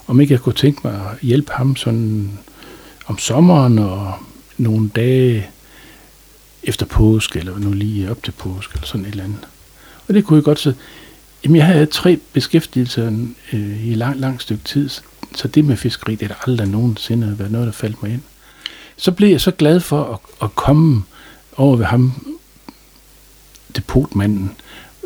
[0.06, 2.38] Om ikke jeg kunne tænke mig at hjælpe ham sådan
[3.06, 4.14] om sommeren og
[4.58, 5.46] nogle dage
[6.62, 9.48] efter påske, eller nu lige op til påske, eller sådan et eller andet.
[10.08, 10.72] Og det kunne jeg godt så...
[11.44, 14.88] Jamen, jeg havde tre beskæftigelser øh, i lang, lang stykke tid,
[15.34, 18.22] så det med fiskeri, det er der aldrig nogensinde været noget, der faldt mig ind.
[18.96, 21.02] Så blev jeg så glad for at, at komme
[21.56, 22.34] over ved ham
[23.76, 24.50] depotmanden,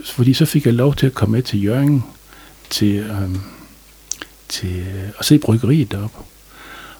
[0.05, 2.05] fordi så fik jeg lov til at komme med til Jørgen
[2.71, 3.31] til, Øh,
[4.49, 6.19] til øh, at se bryggeriet deroppe.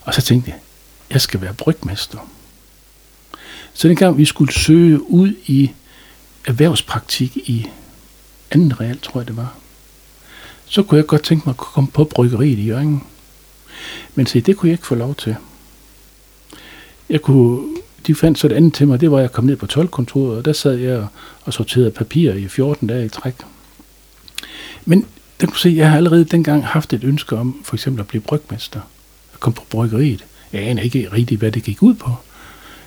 [0.01, 0.59] Og så tænkte jeg,
[1.11, 2.29] jeg skal være brygmester.
[3.73, 5.71] Så dengang vi skulle søge ud i
[6.45, 7.67] erhvervspraktik i
[8.51, 9.55] anden real, tror jeg det var,
[10.65, 13.03] så kunne jeg godt tænke mig at komme på bryggeriet i Jørgen.
[14.15, 15.35] Men se, det kunne jeg ikke få lov til.
[17.09, 19.55] Jeg kunne de fandt så et andet til mig, det var, at jeg kom ned
[19.55, 21.07] på tolvkontoret, og der sad jeg
[21.43, 23.35] og sorterede papir i 14 dage i træk.
[24.85, 25.05] Men
[25.41, 28.21] der kunne se, jeg har allerede dengang haft et ønske om for eksempel at blive
[28.21, 28.79] brygmester.
[29.33, 30.25] At komme på bryggeriet.
[30.53, 32.09] Jeg aner ikke rigtig, hvad det gik ud på.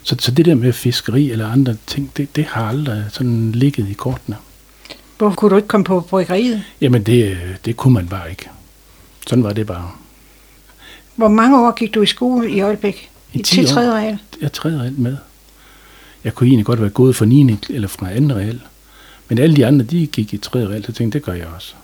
[0.03, 3.89] Så, så det der med fiskeri eller andre ting, det, det har aldrig sådan ligget
[3.89, 4.37] i kortene.
[5.19, 6.63] Hvorfor kunne du ikke komme på bryggeriet?
[6.81, 8.49] Jamen, det, det kunne man bare ikke.
[9.27, 9.91] Sådan var det bare.
[11.17, 13.11] Hvor mange år gik du i skole i Aalbæk?
[13.33, 14.19] I, I til tredje regel?
[14.41, 15.17] Jeg tredje regel med.
[16.25, 17.57] Jeg kunne egentlig godt være gået fra 9.
[17.71, 18.61] eller fra anden regel.
[19.29, 21.75] Men alle de andre, de gik i tredje regel, så tænkte det gør jeg også.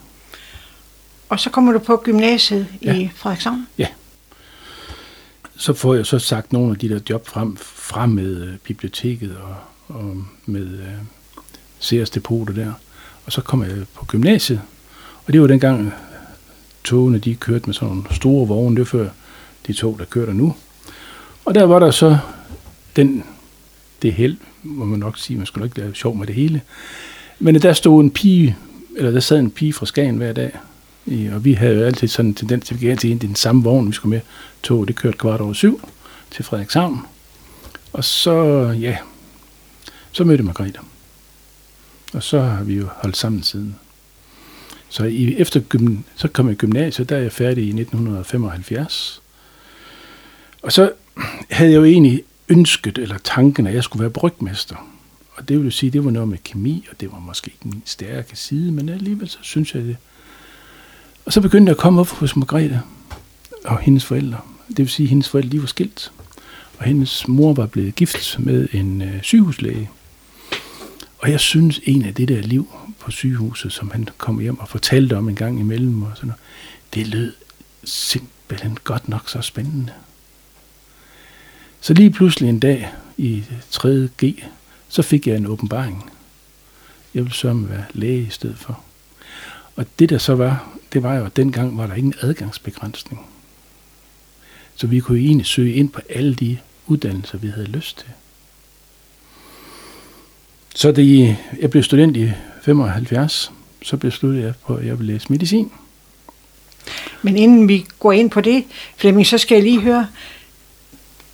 [1.29, 2.97] Og så kommer du på gymnasiet ja.
[2.97, 3.67] i Frederikshavn?
[3.79, 3.87] Ja.
[5.57, 9.37] Så får jeg så sagt nogle af de der job frem, frem med uh, biblioteket
[9.37, 9.55] og,
[9.97, 11.05] og med uh,
[11.79, 12.73] Sears Depotet der.
[13.27, 14.61] Og så kom jeg på gymnasiet.
[15.27, 15.95] Og det var dengang,
[16.85, 18.77] togene de kørte med sådan nogle store vogne.
[18.77, 19.09] Det før
[19.67, 20.55] de tog, der kører der nu.
[21.45, 22.19] Og der var der så
[22.97, 23.25] den,
[24.03, 26.61] det held, må man nok sige, man skulle ikke lave sjov med det hele.
[27.39, 28.57] Men der stod en pige,
[28.97, 30.59] eller der sad en pige fra Skagen hver dag,
[31.35, 33.27] og vi havde jo altid sådan en tendens til, at vi gik altid ind i
[33.27, 34.21] den samme vogn, vi skulle med
[34.63, 34.89] tog.
[34.89, 35.81] Det kørte kvart over syv
[36.31, 37.01] til Frederikshavn.
[37.93, 38.35] Og så,
[38.81, 38.97] ja,
[40.13, 40.81] så mødte Margrethe.
[42.13, 43.77] Og så har vi jo holdt sammen siden.
[44.89, 49.23] Så i, efter gym, så kom jeg i gymnasiet, der er jeg færdig i 1975.
[50.63, 50.93] Og så
[51.51, 54.77] havde jeg jo egentlig ønsket, eller tanken, at jeg skulle være brygmester.
[55.37, 57.83] Og det vil sige, det var noget med kemi, og det var måske ikke min
[57.85, 59.97] stærke side, men alligevel så synes jeg det.
[61.29, 62.83] Og så begyndte jeg at komme op hos Margrethe.
[63.65, 64.41] og hendes forældre.
[64.69, 66.13] Det vil sige, at hendes forældre lige var skilt.
[66.79, 69.91] Og hendes mor var blevet gift med en øh, sygehuslæge.
[71.19, 74.69] Og jeg synes, en af det der liv på sygehuset, som han kom hjem og
[74.69, 76.41] fortalte om en gang imellem, og sådan noget,
[76.95, 77.33] det lød
[77.85, 79.93] simpelthen godt nok så spændende.
[81.81, 84.09] Så lige pludselig en dag i 3.
[84.25, 84.45] G,
[84.89, 86.11] så fik jeg en åbenbaring.
[87.15, 88.81] Jeg ville sørge være læge i stedet for.
[89.77, 93.27] Og det der så var, det var jo, at dengang var der ingen adgangsbegrænsning.
[94.77, 98.09] Så vi kunne egentlig søge ind på alle de uddannelser, vi havde lyst til.
[100.75, 105.27] Så det, jeg blev student i 75, så besluttede jeg på, at jeg ville læse
[105.33, 105.73] medicin.
[107.23, 108.65] Men inden vi går ind på det,
[108.97, 110.07] Flemming, så skal jeg lige høre,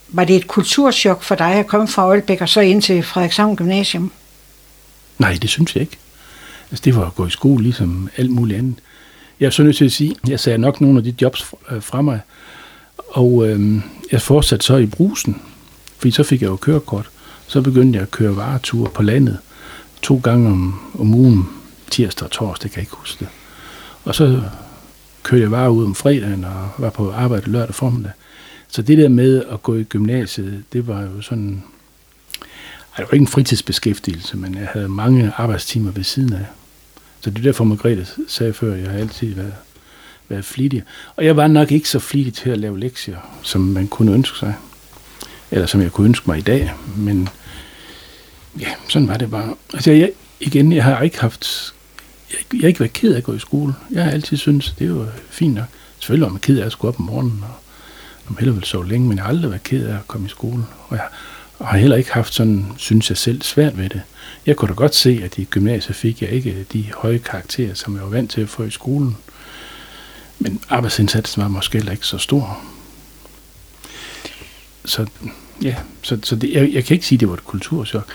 [0.09, 3.57] var det et kulturschok for dig at komme fra Aalbæk og så ind til Frederikshavn
[3.57, 4.12] Gymnasium?
[5.19, 5.97] Nej, det synes jeg ikke.
[6.71, 8.79] Altså, det var at gå i skole ligesom alt muligt andet.
[9.40, 11.44] Jeg er så nødt til at sige, jeg sagde nok nogle af de jobs
[11.81, 12.20] fra øh, mig,
[13.09, 13.81] og øh,
[14.12, 15.42] jeg fortsatte så i brusen,
[15.99, 17.11] fordi så fik jeg jo kørekort.
[17.47, 19.38] Så begyndte jeg at køre vareture på landet
[20.03, 21.49] to gange om, om ugen,
[21.90, 23.29] tirsdag og torsdag, kan jeg ikke huske det.
[24.05, 24.42] Og så
[25.23, 28.12] kørte jeg varer ud om fredagen og var på arbejde lørdag formiddag.
[28.68, 31.62] Så det der med at gå i gymnasiet, det var jo sådan...
[32.40, 36.47] Altså, det var ikke en fritidsbeskæftigelse, men jeg havde mange arbejdstimer ved siden af.
[37.25, 39.55] Så det er derfor, Margrethe sagde før, at jeg har altid været,
[40.29, 40.83] været flittig.
[41.17, 44.39] Og jeg var nok ikke så flittig til at lave lektier, som man kunne ønske
[44.39, 44.55] sig.
[45.51, 46.73] Eller som jeg kunne ønske mig i dag.
[46.97, 47.29] Men
[48.61, 49.55] ja, sådan var det bare.
[49.75, 50.11] Altså jeg,
[50.41, 51.73] igen, jeg har ikke haft...
[52.31, 53.75] Jeg, jeg har ikke været ked af at gå i skole.
[53.91, 55.67] Jeg har altid syntes, det var fint nok.
[55.99, 57.55] Selvfølgelig var man ked af at skulle op om morgenen, og
[58.29, 60.31] om hellere ville sove længe, men jeg har aldrig været ked af at komme i
[60.31, 60.65] skole.
[60.89, 61.05] Og jeg
[61.59, 64.01] og har heller ikke haft sådan, synes jeg selv, svært ved det.
[64.47, 67.95] Jeg kunne da godt se, at i gymnasiet fik jeg ikke de høje karakterer, som
[67.95, 69.17] jeg var vant til at få i skolen.
[70.39, 72.61] Men arbejdsindsatsen var måske heller ikke så stor.
[74.85, 75.07] Så
[75.63, 78.09] ja, så, så det, jeg, jeg kan ikke sige, at det var et kulturschok.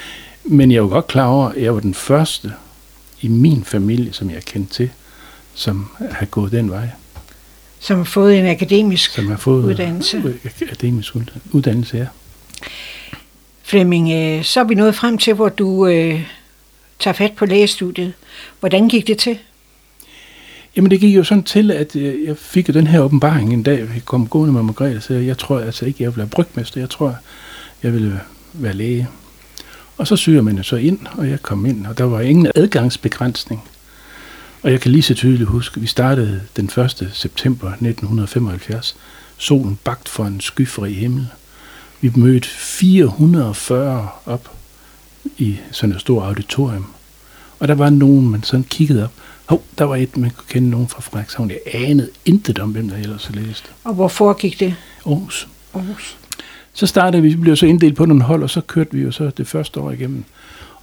[0.43, 2.53] Men jeg var godt klar over, at jeg var den første
[3.21, 4.89] i min familie, som jeg kendte til,
[5.53, 6.89] som har gået den vej.
[7.79, 10.39] Som har fået en akademisk som har fået uddannelse.
[10.61, 11.15] Akademisk
[11.51, 12.05] uddannelse, ja.
[13.69, 16.21] Flemming, øh, så er vi nået frem til, hvor du øh,
[16.99, 18.13] tager fat på lægestudiet.
[18.59, 19.37] Hvordan gik det til?
[20.75, 23.79] Jamen det gik jo sådan til, at øh, jeg fik den her åbenbaring en dag,
[23.79, 26.89] jeg kom gående med Margrethe, så jeg tror altså ikke, jeg vil være brygmester, jeg
[26.89, 27.15] tror,
[27.83, 28.19] jeg vil
[28.53, 29.07] være læge.
[29.97, 32.51] Og så søger man jo så ind, og jeg kom ind, og der var ingen
[32.55, 33.63] adgangsbegrænsning.
[34.61, 37.09] Og jeg kan lige så tydeligt huske, at vi startede den 1.
[37.13, 38.95] september 1975.
[39.37, 41.27] Solen bagt for en skyfri himmel.
[42.01, 44.51] Vi mødte 440 op
[45.37, 46.85] i sådan et stort auditorium.
[47.59, 49.11] Og der var nogen, man sådan kiggede op.
[49.45, 51.49] Hov, der var et, man kunne kende nogen fra Frederikshavn.
[51.49, 53.69] Jeg anede intet om, hvem der ellers læste.
[53.83, 54.75] Og hvorfor gik det?
[55.05, 55.47] Aarhus.
[55.73, 56.17] Aarhus.
[56.73, 59.11] Så startede vi, vi blev så inddelt på nogle hold, og så kørte vi jo
[59.11, 60.23] så det første år igennem.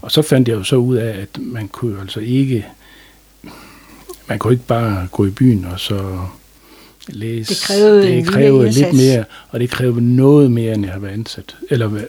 [0.00, 2.66] Og så fandt jeg jo så ud af, at man kunne altså ikke,
[4.28, 6.18] man kunne ikke bare gå i byen og så
[7.08, 7.54] læse.
[7.54, 11.12] Det krævede, det krævede lidt mere, og det krævede noget mere, end jeg har været
[11.12, 12.02] ansat, eller øh,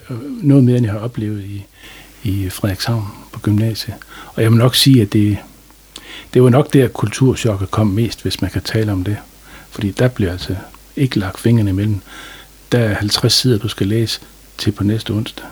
[0.44, 1.66] noget mere, end jeg har oplevet i,
[2.24, 3.96] i Frederikshavn på gymnasiet.
[4.34, 5.38] Og jeg må nok sige, at det,
[6.34, 9.18] det var nok der, kulturschokket kom mest, hvis man kan tale om det.
[9.70, 10.56] Fordi der bliver altså
[10.96, 12.00] ikke lagt fingrene imellem.
[12.72, 14.20] Der er 50 sider, du skal læse
[14.58, 15.46] til på næste onsdag.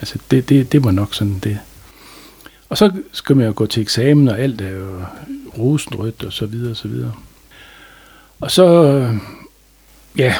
[0.00, 1.58] Altså, det, det, det var nok sådan det.
[2.68, 5.04] Og så skal man jo gå til eksamen, og alt er jo
[5.58, 7.12] rosenrødt og så videre og så videre.
[8.42, 9.14] Og så, øh,
[10.18, 10.34] ja,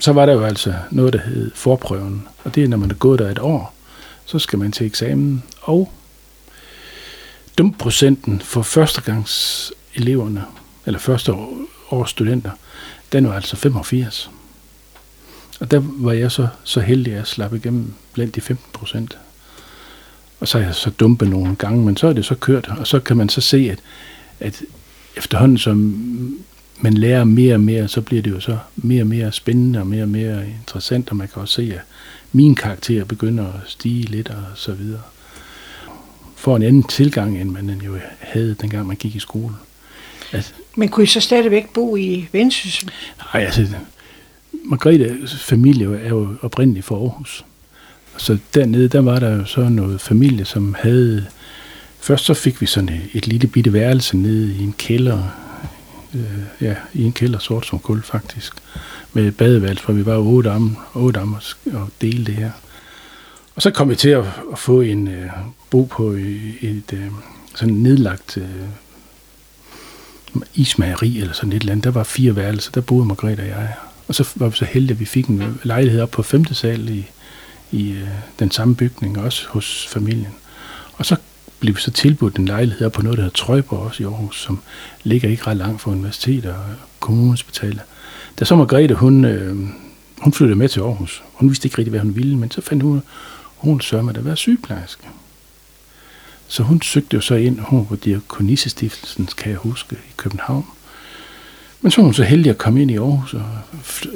[0.00, 2.28] så var der jo altså noget, der hed forprøven.
[2.44, 3.74] Og det er, når man er gået der et år,
[4.24, 5.42] så skal man til eksamen.
[5.60, 5.92] Og
[7.58, 10.44] dumprocenten for førstegangseleverne,
[10.86, 11.32] eller første
[11.90, 12.50] års studenter,
[13.12, 14.30] den var altså 85.
[15.60, 19.18] Og der var jeg så, så heldig at slappe igennem blandt de 15 procent.
[20.40, 22.86] Og så er jeg så dumpet nogle gange, men så er det så kørt, og
[22.86, 23.78] så kan man så se, at,
[24.40, 24.62] at
[25.16, 25.94] efterhånden som
[26.82, 29.86] man lærer mere og mere, så bliver det jo så mere og mere spændende og
[29.86, 31.80] mere og mere interessant, og man kan også se, at
[32.32, 35.00] min karakter begynder at stige lidt og så videre.
[36.36, 39.54] For en anden tilgang, end man jo havde, dengang man gik i skole.
[40.32, 42.90] Altså, Men kunne I så stadigvæk bo i Vendsyssel?
[43.34, 43.66] Nej, altså,
[44.64, 47.44] Margrethes familie er jo oprindeligt fra Aarhus.
[48.16, 51.26] Så dernede, der var der jo så noget familie, som havde...
[52.00, 55.41] Først så fik vi sådan et, et lille bitte værelse nede i en kælder,
[56.14, 58.52] øh, ja, i en kælder sort som kul faktisk,
[59.12, 62.50] med et badeværelse, for vi var otte am, otte am og, og dele det her.
[63.56, 65.30] Og så kom vi til at, at få en øh,
[65.70, 67.06] bo på et, et øh,
[67.54, 68.68] sådan nedlagt øh,
[70.54, 71.84] ismageri eller sådan et eller andet.
[71.84, 73.74] Der var fire værelser, der boede Margrethe og jeg.
[74.08, 76.88] Og så var vi så heldige, at vi fik en lejlighed op på femte sal
[76.88, 77.06] i,
[77.70, 80.34] i øh, den samme bygning, også hos familien.
[80.92, 81.16] Og så
[81.62, 84.58] blev vi så tilbudt en lejlighed på noget, der hedder Trøjborg også i Aarhus, som
[85.02, 86.64] ligger ikke ret langt fra universitetet og
[87.00, 87.80] kommunhospitalet.
[88.38, 89.56] Da så Margrethe, hun, øh,
[90.18, 91.22] hun flyttede med til Aarhus.
[91.32, 93.02] Hun vidste ikke rigtig, hvad hun ville, men så fandt hun,
[93.56, 95.02] hun sørger med at være sygeplejerske.
[96.48, 100.66] Så hun søgte jo så ind, hun var på Diakonissestiftelsen, kan jeg huske, i København.
[101.80, 103.34] Men så var hun så heldig at komme ind i Aarhus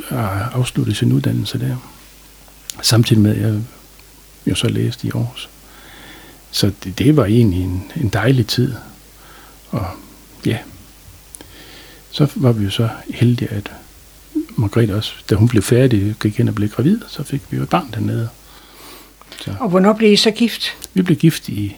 [0.09, 1.77] og afslutte sin uddannelse der.
[2.83, 3.61] Samtidig med, at jeg
[4.47, 5.49] jo så læste i Aarhus.
[6.51, 8.75] Så det, det var egentlig en, en dejlig tid.
[9.71, 9.87] Og
[10.47, 10.59] ja,
[12.11, 13.73] så var vi jo så heldige, at
[14.57, 17.63] Margrethe også, da hun blev færdig, gik ind og blev gravid, så fik vi jo
[17.63, 18.29] et barn dernede.
[19.41, 19.55] Så.
[19.61, 20.77] Og hvornår blev I så gift?
[20.95, 21.77] Vi blev gift i,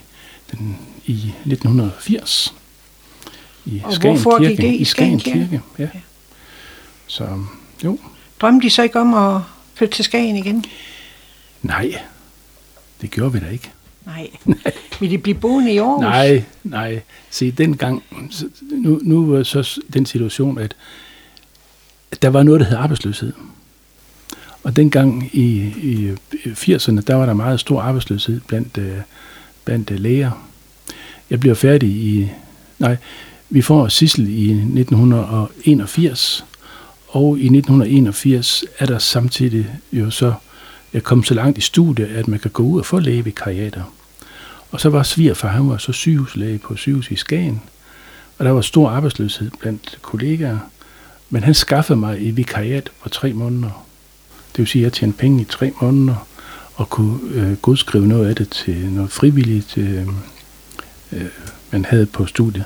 [0.52, 2.54] den, i 1980.
[3.64, 5.38] I og Skagen hvorfor Kirke, gik det i Skagen Kirke?
[5.38, 5.88] Kirke ja.
[5.94, 6.00] ja.
[7.06, 7.44] Så
[7.84, 7.98] jo.
[8.40, 9.42] Drømte de så ikke om at
[9.74, 10.64] flytte til Skagen igen?
[11.62, 12.00] Nej,
[13.00, 13.70] det gjorde vi da ikke.
[14.08, 14.30] Nej.
[15.00, 16.00] Vil de blive boende i Aarhus?
[16.00, 17.00] Nej, nej.
[17.30, 18.02] Se, dengang,
[18.70, 20.76] nu, nu var så den situation, at,
[22.22, 23.32] der var noget, der hed arbejdsløshed.
[24.62, 25.46] Og dengang i,
[25.82, 26.12] i
[26.46, 28.96] 80'erne, der var der meget stor arbejdsløshed blandt, øh,
[29.64, 30.30] blandt øh, læger.
[31.30, 32.30] Jeg bliver færdig i,
[32.78, 32.96] nej,
[33.50, 36.44] vi får Sissel i 1981,
[37.08, 40.32] og i 1981 er der samtidig jo så
[40.92, 43.82] jeg kom så langt i studiet, at man kan gå ud og få lægevikariater.
[44.70, 47.62] Og så var svigerfar, han var så sygehuslæge på sygehus i Skagen,
[48.38, 50.58] og der var stor arbejdsløshed blandt kollegaer,
[51.30, 53.86] men han skaffede mig i vikariat på tre måneder.
[54.52, 56.26] Det vil sige, at jeg tjente penge i tre måneder,
[56.74, 60.06] og kunne øh, godskrive noget af det til noget frivilligt, øh,
[61.12, 61.26] øh,
[61.70, 62.64] man havde på studiet.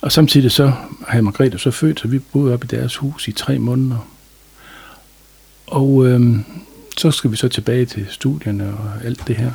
[0.00, 0.72] Og samtidig så
[1.08, 4.08] havde Margrethe så født, så vi boede op i deres hus i tre måneder.
[5.66, 6.36] Og øh,
[6.96, 9.52] så skal vi så tilbage til studierne og alt det her.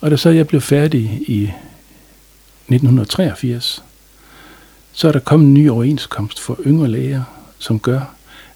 [0.00, 3.82] Og da så jeg blev færdig i 1983,
[4.92, 7.22] så er der kommet en ny overenskomst for yngre læger,
[7.58, 8.00] som gør,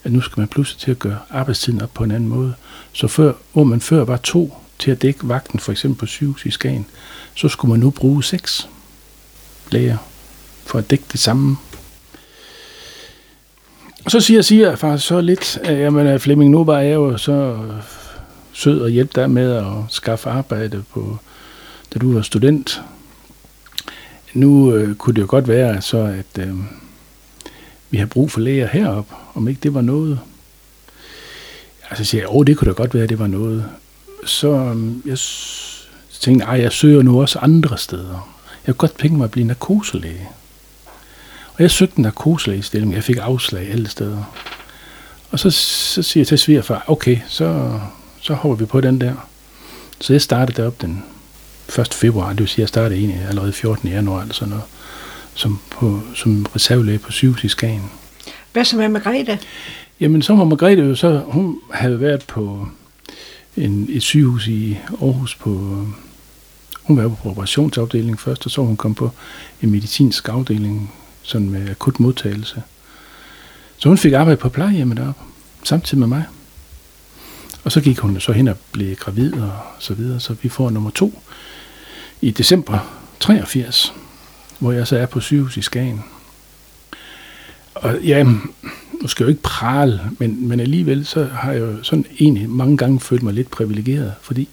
[0.04, 2.54] at nu skal man pludselig til at gøre arbejdstiden op på en anden måde.
[2.92, 6.46] Så før, hvor man før var to til at dække vagten, for eksempel på sygehus
[6.46, 6.86] i Skagen,
[7.34, 8.68] så skulle man nu bruge seks
[9.70, 9.96] læger
[10.64, 11.56] for at dække det samme.
[14.04, 17.58] Og så siger, siger faktisk så lidt, at jamen, Flemming, nu var jeg jo så
[18.52, 21.18] sød og hjælpe dig med at skaffe arbejde, på,
[21.94, 22.82] da du var student.
[24.34, 26.54] Nu øh, kunne det jo godt være så, at øh,
[27.90, 30.20] vi har brug for læger herop, om ikke det var noget.
[31.90, 33.64] Altså siger jeg, åh, det kunne da godt være, at det var noget.
[34.26, 35.18] Så øh, jeg
[36.20, 38.38] tænkte, nej, jeg søger nu også andre steder.
[38.66, 40.28] Jeg kunne godt tænke mig at blive narkoselæge.
[41.54, 44.24] Og jeg søgte en narkoselægestilling, jeg fik afslag alle steder.
[45.30, 47.78] Og så, så siger jeg til svigerfar, okay, så
[48.22, 49.14] så hopper vi på den der.
[50.00, 51.04] Så jeg startede derop den
[51.78, 51.94] 1.
[51.94, 53.88] februar, det vil sige, jeg startede egentlig allerede 14.
[53.88, 54.64] januar eller sådan noget,
[55.34, 57.90] som, på, som reservelæge på sygehus i Skagen.
[58.52, 59.38] Hvad så med Margrethe?
[60.00, 62.68] Jamen, så var Margrethe jo så, hun havde været på
[63.56, 65.50] en, et sygehus i Aarhus på,
[66.82, 69.10] hun var på operationsafdelingen først, og så hun kom på
[69.62, 72.62] en medicinsk afdeling, sådan med akut modtagelse.
[73.78, 75.22] Så hun fik arbejde på plejehjemmet deroppe,
[75.62, 76.24] samtidig med mig.
[77.64, 80.70] Og så gik hun så hen og blev gravid og så videre, så vi får
[80.70, 81.22] nummer to
[82.22, 82.78] i december
[83.20, 83.94] 83,
[84.58, 86.04] hvor jeg så er på sygehus i Skagen.
[87.74, 91.82] Og ja, nu skal jeg jo ikke prale, men, men alligevel så har jeg jo
[91.82, 94.48] sådan egentlig mange gange følt mig lidt privilegeret, fordi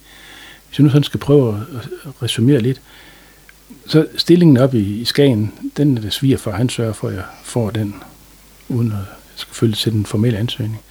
[0.68, 1.66] hvis jeg nu sådan skal prøve
[2.06, 2.82] at resumere lidt,
[3.88, 7.16] så stillingen op i, i Skagen, den er det sviger for, han sørger for, at
[7.16, 7.96] jeg får den,
[8.70, 9.06] uden at jeg
[9.36, 10.82] skal følge til den formelle ansøgning.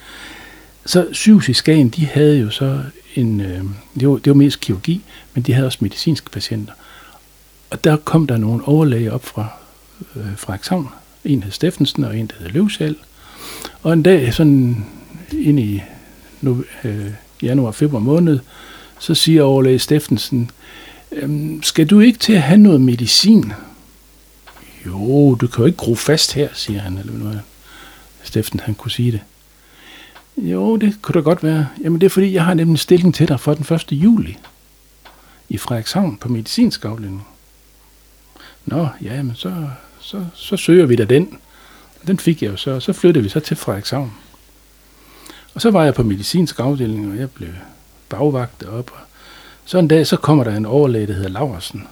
[0.88, 2.80] Så sygehus i Skagen, de havde jo så
[3.14, 3.64] en, øh,
[4.00, 5.02] det, var, det var mest kirurgi,
[5.34, 6.72] men de havde også medicinske patienter.
[7.70, 9.48] Og der kom der nogle overlæger op fra
[10.16, 10.88] øh, Frederikshavn.
[11.24, 12.96] En hed Steffensen, og en der hed Løvsal.
[13.82, 14.86] Og en dag, sådan
[15.32, 15.82] ind i
[16.40, 17.10] nu, øh,
[17.42, 18.38] januar, februar måned,
[18.98, 20.50] så siger overlæge Steffensen,
[21.12, 23.52] øhm, skal du ikke til at have noget medicin?
[24.86, 27.40] Jo, du kan jo ikke gro fast her, siger han, eller noget.
[28.22, 29.20] Steffen, han kunne sige det.
[30.42, 31.68] Jo, det kunne da godt være.
[31.84, 33.84] Jamen det er fordi, jeg har nemlig stilling til dig for den 1.
[33.92, 34.38] juli
[35.48, 37.26] i Frederikshavn på medicinsk afdeling.
[38.66, 39.68] Nå, ja, men så,
[40.00, 41.38] så, så søger vi da den.
[42.06, 44.12] Den fik jeg jo så, så flyttede vi så til Frederikshavn.
[45.54, 47.48] Og så var jeg på medicinsk afdeling, og jeg blev
[48.08, 48.90] bagvagt op.
[48.90, 49.00] Og
[49.64, 51.86] så en dag, så kommer der en overlæge, der hedder Laversen,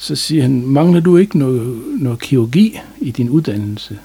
[0.00, 3.98] Så siger han, mangler du ikke noget, noget kirurgi i din uddannelse?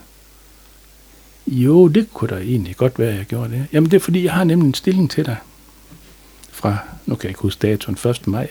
[1.51, 3.67] Jo, det kunne da egentlig godt være, at jeg gjorde det.
[3.73, 5.37] Jamen det er fordi, jeg har nemlig en stilling til dig.
[6.51, 8.27] Fra, nu kan jeg ikke huske datoen, 1.
[8.27, 8.47] maj.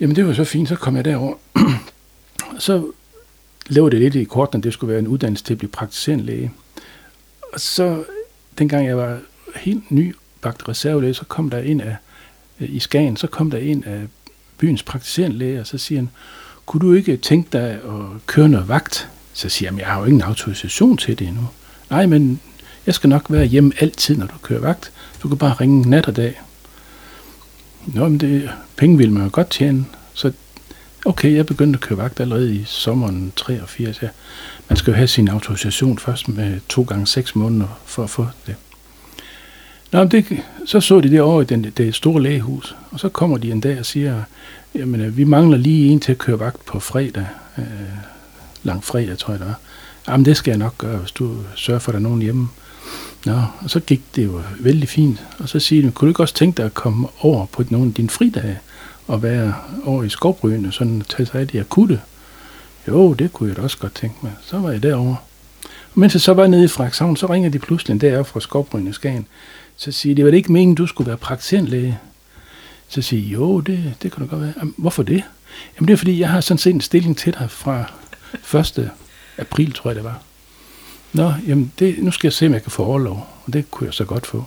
[0.00, 1.34] Jamen det var så fint, så kom jeg derover.
[2.58, 2.92] så
[3.68, 6.24] lavede det lidt i korten, at det skulle være en uddannelse til at blive praktiserende
[6.24, 6.52] læge.
[7.52, 8.04] Og så,
[8.58, 9.18] dengang jeg var
[9.56, 11.96] helt ny bagt reservelæge, så kom der ind af,
[12.60, 14.06] øh, i Skagen, så kom der ind af
[14.58, 16.10] byens praktiserende læge, og så siger han,
[16.66, 19.08] kunne du ikke tænke dig at køre noget vagt?
[19.38, 21.48] Så siger jeg, jeg har jo ingen autorisation til det endnu.
[21.90, 22.40] Nej, men
[22.86, 24.92] jeg skal nok være hjemme altid, når du kører vagt.
[25.22, 26.40] Du kan bare ringe nat og dag.
[27.86, 29.84] Nå, men det, penge vil man jo godt tjene.
[30.14, 30.32] Så
[31.04, 34.02] okay, jeg begyndte at køre vagt allerede i sommeren 83.
[34.02, 34.08] Ja.
[34.68, 38.26] Man skal jo have sin autorisation først med to gange seks måneder for at få
[38.46, 38.54] det.
[39.92, 40.26] Nå, det,
[40.66, 43.60] så så de det over i den, det store lægehus, og så kommer de en
[43.60, 44.22] dag og siger,
[44.74, 47.26] jamen vi mangler lige en til at køre vagt på fredag,
[47.58, 47.64] øh,
[48.62, 49.58] lang fredag tror jeg det var.
[50.08, 52.48] Jamen det skal jeg nok gøre, hvis du sørger for, at der er nogen hjemme.
[53.26, 55.24] Nå, og så gik det jo vældig fint.
[55.38, 57.86] Og så siger de, kunne du ikke også tænke dig at komme over på nogle
[57.86, 58.58] af dine fridage
[59.06, 59.54] og være
[59.84, 62.00] over i skovbrynene, sådan tage sig af de akutte?
[62.88, 64.32] Jo, det kunne jeg da også godt tænke mig.
[64.42, 65.16] Så var jeg derovre.
[65.64, 68.40] Og mens jeg så var nede i Frederikshavn, så ringer de pludselig en dag fra
[68.40, 69.26] skovbrynene Skagen.
[69.76, 71.98] Så siger de, var det ikke meningen, du skulle være praktiserende læge?
[72.88, 74.52] Så siger jeg, jo, det, det kan du godt være.
[74.58, 75.22] Jamen, hvorfor det?
[75.76, 77.92] Jamen det er fordi, jeg har sådan set en stilling til dig fra
[78.54, 78.90] 1.
[79.38, 80.22] april, tror jeg det var.
[81.12, 83.26] Nå, jamen det, nu skal jeg se, om jeg kan få overlov.
[83.46, 84.44] Og det kunne jeg så godt få.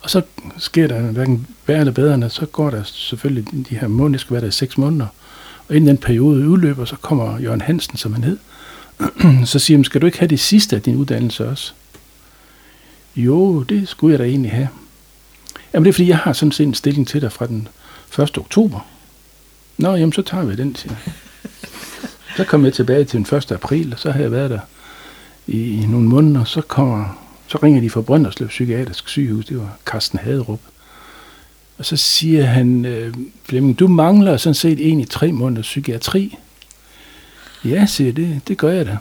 [0.00, 0.22] Og så
[0.58, 4.34] sker der hverken værre eller bedre, end så går der selvfølgelig de her måneder, skal
[4.34, 5.06] være der i seks måneder.
[5.68, 8.38] Og inden den periode udløber, så kommer Jørgen Hansen, som han hed,
[9.52, 11.72] så siger han, skal du ikke have det sidste af din uddannelse også?
[13.16, 14.68] Jo, det skulle jeg da egentlig have.
[15.74, 17.68] Jamen det er fordi, jeg har sådan set en stilling til dig fra den
[18.18, 18.38] 1.
[18.38, 18.80] oktober.
[19.78, 20.94] Nå, jamen så tager vi den, siger
[22.36, 23.52] Så kom jeg tilbage til den 1.
[23.52, 24.60] april, og så har jeg været der
[25.46, 26.44] i, i nogle måneder.
[26.44, 30.60] Så, kommer, så ringer de fra Brønderslev Psykiatrisk Sygehus, det var Carsten Haderup.
[31.78, 33.14] Og så siger han, øh,
[33.44, 36.38] Flemming, du mangler sådan set egentlig tre måneder psykiatri.
[37.64, 38.96] Ja, siger det, det gør jeg da.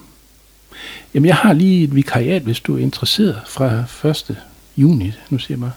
[1.13, 4.37] Jamen, jeg har lige et vikariat, hvis du er interesseret fra 1.
[4.77, 5.13] juni.
[5.29, 5.71] Nu siger jeg mig.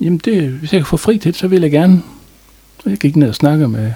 [0.00, 2.02] jamen det, hvis jeg kan få fri til så vil jeg gerne.
[2.84, 3.92] Og jeg gik ned og snakke med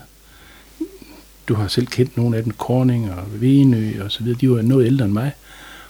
[1.49, 4.63] Du har selv kendt nogle af dem, Korning og Venø og så videre, de var
[4.63, 5.33] noget ældre end mig.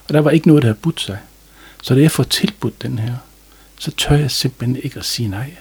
[0.09, 1.19] Og der var ikke noget, der havde budt sig.
[1.83, 3.14] Så da jeg får tilbudt den her,
[3.79, 5.57] så tør jeg simpelthen ikke at sige nej.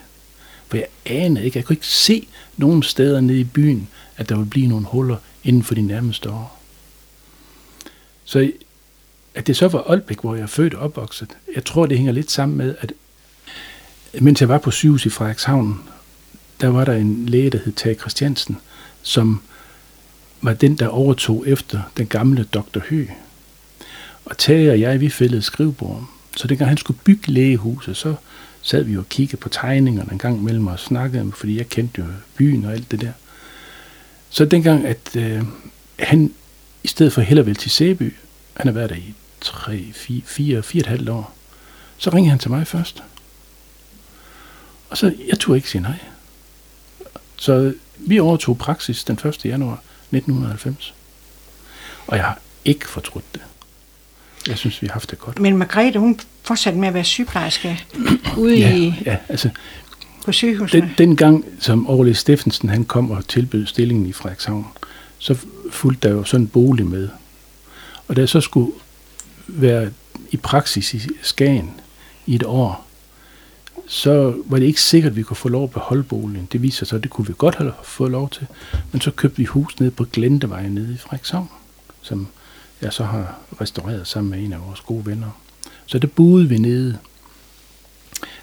[0.68, 2.28] For jeg anede ikke, jeg kunne ikke se
[2.58, 3.88] nogen steder nede i byen,
[4.18, 6.62] at der ville blive nogle huller inden for de nærmeste år.
[8.26, 8.52] Så
[9.36, 12.14] at det så var Aalbæk, hvor jeg er født og opvokset, jeg tror, det hænger
[12.14, 12.94] lidt sammen med, at
[14.22, 15.80] mens jeg var på sygehus i Frederikshavn,
[16.62, 18.58] der var der en læge, der hed Tage Christiansen,
[19.02, 19.42] som
[20.42, 22.80] var den, der overtog efter den gamle Dr.
[22.90, 23.08] Hø.
[24.26, 26.10] Og Tage og jeg, vi fældede skrivebord.
[26.36, 28.16] Så dengang han skulle bygge lægehuset, så
[28.62, 32.08] sad vi og kiggede på tegningerne en gang mellem og snakkede, fordi jeg kendte jo
[32.36, 33.12] byen og alt det der.
[34.30, 35.44] Så dengang, at øh,
[36.00, 36.34] han
[36.84, 38.14] i stedet for heller vel til Sæby,
[38.54, 41.36] han har været der i 3, 4, 4, 4 et halvt år,
[41.98, 43.04] så ringede han til mig først.
[44.90, 46.00] Og så, jeg turde ikke sige nej.
[47.36, 49.46] Så vi overtog praksis den 1.
[49.46, 49.82] januar
[50.12, 50.94] 1990.
[52.08, 53.42] Og jeg har ikke fortrudt det.
[54.48, 55.40] Jeg synes, vi har haft det godt.
[55.40, 57.84] Men Margrethe, hun fortsatte med at være sygeplejerske
[58.38, 59.50] ude Ja, i, ja altså,
[60.26, 60.82] på sygehusene.
[60.82, 64.68] den, den gang, som Overlæge Steffensen han kom og tilbød stillingen i Frederikshavn,
[65.20, 65.38] så
[65.72, 67.10] fulgte der jo sådan en bolig med.
[68.08, 68.72] Og da jeg så skulle
[69.48, 69.90] være
[70.32, 71.72] i praksis i Skagen
[72.26, 72.85] i et år,
[73.88, 76.48] så var det ikke sikkert, at vi kunne få lov at beholde boligen.
[76.52, 78.48] Det viser sig, at det kunne vi godt have fået lov til.
[78.92, 81.50] Men så købte vi hus nede på Glendevej nede i Frederikshavn,
[82.02, 82.28] som
[82.82, 85.30] jeg så har restaureret sammen med en af vores gode venner.
[85.86, 86.98] Så der boede vi nede.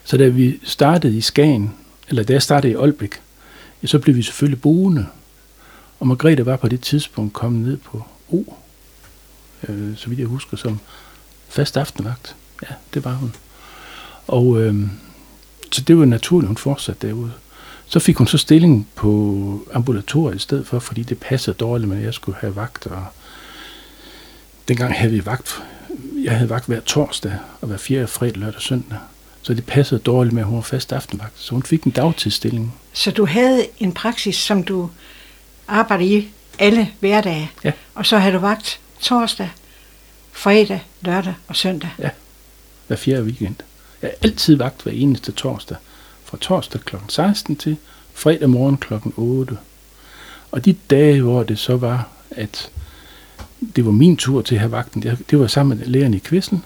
[0.05, 1.74] Så da vi startede i Skagen,
[2.09, 3.20] eller da jeg startede i Olbæk,
[3.82, 5.07] ja, så blev vi selvfølgelig boende.
[6.01, 8.43] Og Margrethe var på det tidspunkt kommet ned på O,
[9.68, 10.78] øh, så vidt jeg husker, som
[11.49, 12.36] fast aftenvagt.
[12.62, 13.34] Ja, det var hun.
[14.26, 14.74] Og øh,
[15.73, 17.33] så det var naturligt, hun fortsatte derude.
[17.87, 21.99] Så fik hun så stilling på ambulatoriet i stedet for, fordi det passede dårligt med,
[21.99, 22.87] at jeg skulle have vagt.
[22.87, 23.07] Og
[24.68, 25.62] dengang havde vi vagt.
[26.25, 28.99] Jeg havde vagt hver torsdag og hver fjerde fredag, lørdag og søndag.
[29.43, 31.33] Så det passede dårligt med, at hun var fast aftenvagt.
[31.37, 32.75] Så hun fik en dagtidsstilling.
[32.93, 34.91] Så du havde en praksis, som du
[35.68, 37.51] arbejdede i alle hverdage.
[37.64, 37.73] Ja.
[37.95, 39.51] Og så havde du vagt torsdag,
[40.33, 41.91] fredag, lørdag og søndag.
[42.87, 43.57] hver fjerde weekend.
[44.03, 45.77] Jeg altid vagt hver eneste torsdag.
[46.25, 46.97] Fra torsdag kl.
[47.09, 47.77] 16 til
[48.15, 48.95] fredag morgen kl.
[49.17, 49.59] 8.
[50.51, 52.71] Og de dage, hvor det så var, at
[53.77, 56.65] det var min tur til at have vagten, det var sammen med læreren i Kvisten.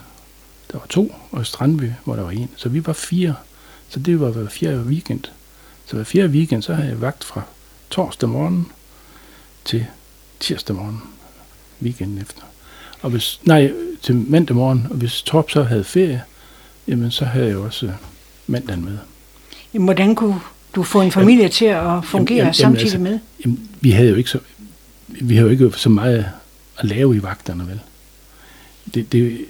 [0.73, 2.51] Der var to, og i Strandby, hvor der var en.
[2.57, 3.35] Så vi var fire.
[3.89, 5.25] Så det var hver fjerde weekend.
[5.87, 7.43] Så hver fjerde weekend, så havde jeg vagt fra
[7.91, 8.67] torsdag morgen
[9.65, 9.87] til
[10.41, 11.03] tirsdag morgen
[11.83, 12.43] weekenden efter.
[13.03, 13.73] Og hvis, nej,
[14.03, 16.23] til mandag morgen, og hvis Torp så havde ferie,
[16.89, 17.93] jamen så havde jeg også øh,
[18.47, 18.99] mandagen med.
[19.75, 20.41] Jamen, hvordan kunne
[20.75, 23.19] du få en familie til at fungere jamen, jamen, samtidig altså- med?
[23.45, 24.39] Jamen, vi havde jo ikke så,
[25.07, 26.27] vi havde jo ikke så meget
[26.79, 27.81] at lave i vagterne, vel?
[28.95, 29.45] Det, det,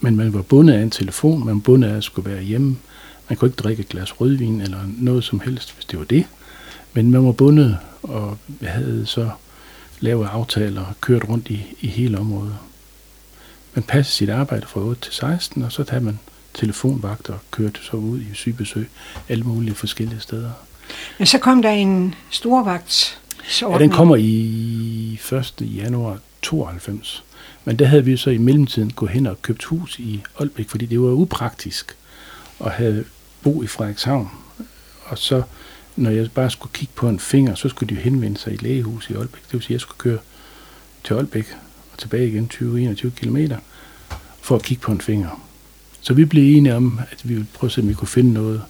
[0.00, 2.76] men man var bundet af en telefon, man var bundet af at skulle være hjemme.
[3.28, 6.24] Man kunne ikke drikke et glas rødvin eller noget som helst, hvis det var det.
[6.92, 9.30] Men man var bundet, og havde så
[10.00, 12.56] lavet aftaler og kørt rundt i, i hele området.
[13.74, 16.18] Man passede sit arbejde fra 8 til 16, og så tager man
[16.54, 18.88] telefonvagt og kørte så ud i sygebesøg
[19.28, 20.50] alle mulige forskellige steder.
[21.18, 23.80] Men så kom der en Ja, storvagtsordning.
[23.80, 25.54] den kommer i 1.
[25.60, 27.24] januar 92.
[27.64, 30.86] Men der havde vi så i mellemtiden gået hen og købt hus i Aalbæk, fordi
[30.86, 31.96] det var upraktisk
[32.64, 33.04] at have
[33.42, 34.30] bo i Frederikshavn.
[35.04, 35.42] Og så,
[35.96, 39.10] når jeg bare skulle kigge på en finger, så skulle de henvende sig i lægehus
[39.10, 39.42] i Aalbæk.
[39.42, 40.18] Det vil sige, at jeg skulle køre
[41.04, 41.56] til Aalbæk
[41.92, 43.36] og tilbage igen 20-21 km
[44.40, 45.42] for at kigge på en finger.
[46.00, 48.32] Så vi blev enige om, at vi ville prøve at se, om vi kunne finde
[48.32, 48.62] noget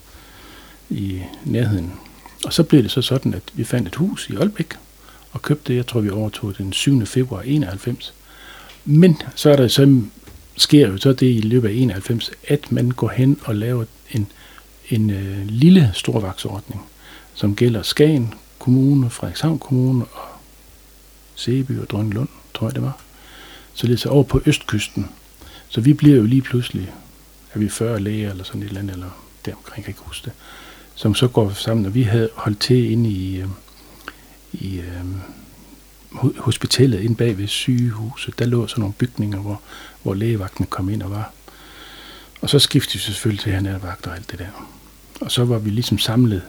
[0.89, 1.93] i nærheden.
[2.45, 4.75] Og så blev det så sådan, at vi fandt et hus i Aalbæk,
[5.31, 7.05] og købte det, jeg tror vi overtog den 7.
[7.05, 8.13] februar 91.
[8.85, 10.01] Men så er der så,
[10.57, 14.27] sker jo så det i løbet af 91, at man går hen og laver en,
[14.89, 16.81] en øh, lille storvagtsordning,
[17.33, 20.27] som gælder Skagen Kommune, Frederikshavn Kommune og
[21.35, 23.01] Seby og Dronninglund, tror jeg det var.
[23.73, 25.09] Så det er så over på Østkysten.
[25.69, 26.91] Så vi bliver jo lige pludselig,
[27.53, 29.09] er vi 40 læger eller sådan et eller andet, eller
[29.45, 30.33] deromkring, jeg kan ikke huske det,
[30.95, 33.47] som så går sammen, og vi havde holdt til inde i, øh,
[34.53, 35.05] i øh,
[36.37, 38.39] hospitalet inde bag ved sygehuset.
[38.39, 39.61] Der lå sådan nogle bygninger, hvor,
[40.03, 41.33] hvor lægevagten kom ind og var.
[42.41, 44.67] Og så skiftede vi selvfølgelig til her vagt og alt det der.
[45.21, 46.43] Og så var vi ligesom samlet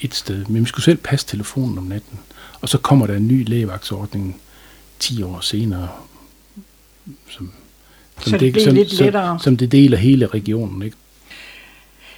[0.00, 0.44] et sted.
[0.46, 2.18] Men vi skulle selv passe telefonen om natten.
[2.60, 4.40] Og så kommer der en ny lægevagtsordning
[4.98, 5.88] 10 år senere,
[7.28, 7.52] som,
[8.30, 9.38] så det blev som, lidt som, lettere.
[9.42, 10.82] som det deler hele regionen.
[10.82, 10.96] Ikke?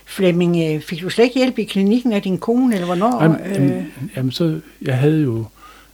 [0.05, 3.23] Flemming, øh, fik du slet ikke hjælp i klinikken af din kone, eller hvornår?
[3.23, 5.45] Jamen, øh, jamen, jamen, så, jeg havde jo,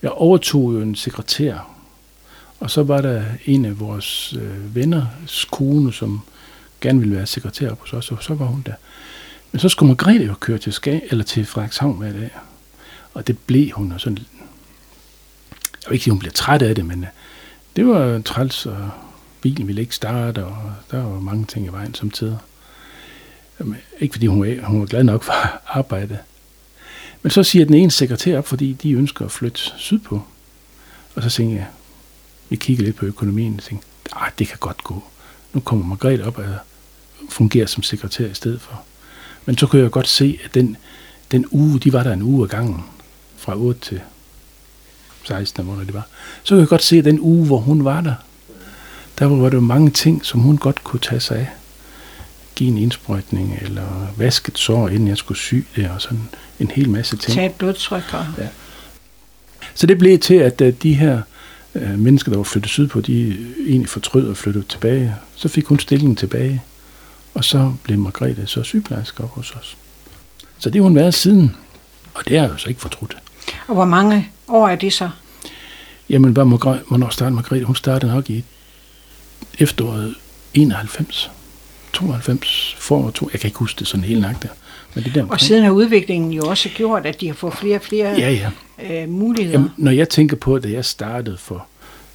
[0.02, 1.70] jeg overtog jo en sekretær,
[2.60, 6.20] og så var der en af vores øh, venners kone, som
[6.80, 8.74] gerne ville være sekretær hos os, og så var hun der.
[9.52, 12.30] Men så skulle Margrethe jo køre til, Ska, eller til Frederikshavn hver dag,
[13.14, 14.18] og det blev hun, og sådan,
[15.82, 17.08] jeg vil ikke sige, hun blev træt af det, men øh,
[17.76, 18.90] det var træls, og
[19.40, 22.36] bilen ville ikke starte, og der var mange ting i vejen som tider.
[23.60, 25.32] Jamen, Ikke fordi hun var, hun var glad nok for
[25.66, 26.18] arbejde,
[27.22, 30.22] men så siger den ene sekretær op, fordi de ønsker at flytte sydpå.
[31.14, 31.66] Og så tænker jeg,
[32.48, 35.04] vi kigger lidt på økonomien og tænker, ah, det kan godt gå.
[35.52, 36.44] Nu kommer Margrethe op og
[37.28, 38.82] fungerer som sekretær i stedet for.
[39.46, 40.76] Men så kunne jeg godt se, at den,
[41.30, 42.84] den uge, de var der en uge af gangen,
[43.36, 44.00] fra 8 til
[45.24, 46.06] 16, måneder, det var.
[46.42, 48.14] Så kunne jeg godt se, at den uge, hvor hun var der,
[49.20, 51.48] der var der jo mange ting, som hun godt kunne tage sig af.
[52.54, 56.70] give en indsprøjtning, eller vaske et sår, inden jeg skulle sy det, og sådan en
[56.70, 57.34] hel masse ting.
[57.34, 58.02] Tag et blodtryk.
[58.12, 58.26] Og...
[58.38, 58.48] Ja.
[59.74, 61.22] Så det blev til, at uh, de her
[61.74, 65.14] uh, mennesker, der var flyttet sydpå, de egentlig fortrød og flyttede tilbage.
[65.36, 66.62] Så fik hun stillingen tilbage,
[67.34, 69.76] og så blev Margrethe så sygeplejerske op hos os.
[70.58, 71.56] Så det har hun været siden,
[72.14, 73.16] og det er jo så ikke fortrudt.
[73.68, 75.10] Og hvor mange år er det så?
[76.08, 77.64] Jamen, hvornår startede Margrethe?
[77.64, 78.44] Hun startede nok i
[79.58, 80.14] efteråret
[80.54, 81.30] 91.
[81.92, 84.52] 92, for to, jeg kan ikke huske det sådan helt nøjagtigt.
[84.94, 87.76] Men det der og siden har udviklingen jo også gjort, at de har fået flere
[87.76, 88.50] og flere ja, ja.
[89.02, 89.58] Øh, muligheder.
[89.58, 91.66] Jamen, når jeg tænker på, da jeg startede for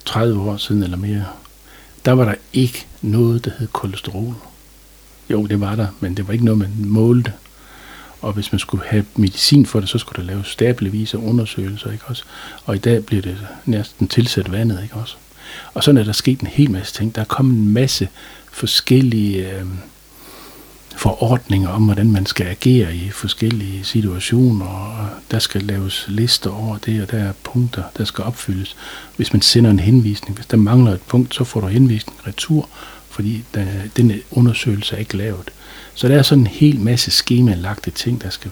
[0.05, 1.25] 30 år siden eller mere,
[2.05, 4.35] der var der ikke noget, der hed kolesterol.
[5.29, 7.33] Jo, det var der, men det var ikke noget, man målte.
[8.21, 11.91] Og hvis man skulle have medicin for det, så skulle der laves stablevis af undersøgelser,
[11.91, 12.23] ikke også?
[12.65, 15.15] Og i dag bliver det næsten tilsat vandet, ikke også?
[15.73, 17.15] Og sådan er der sket en hel masse ting.
[17.15, 18.09] Der er kommet en masse
[18.51, 19.65] forskellige øh,
[20.95, 26.77] forordninger om, hvordan man skal agere i forskellige situationer, og der skal laves lister over
[26.77, 28.75] det, og der er punkter, der skal opfyldes.
[29.15, 32.69] Hvis man sender en henvisning, hvis der mangler et punkt, så får du henvisning retur,
[33.09, 33.65] fordi der,
[33.97, 35.51] den undersøgelse er ikke lavet.
[35.93, 38.51] Så der er sådan en hel masse skemalagte ting, der skal,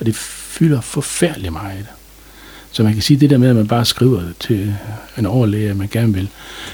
[0.00, 1.86] og det fylder forfærdeligt meget.
[2.74, 4.74] Så man kan sige, at det der med, at man bare skriver til
[5.18, 6.28] en overlæge, at man gerne vil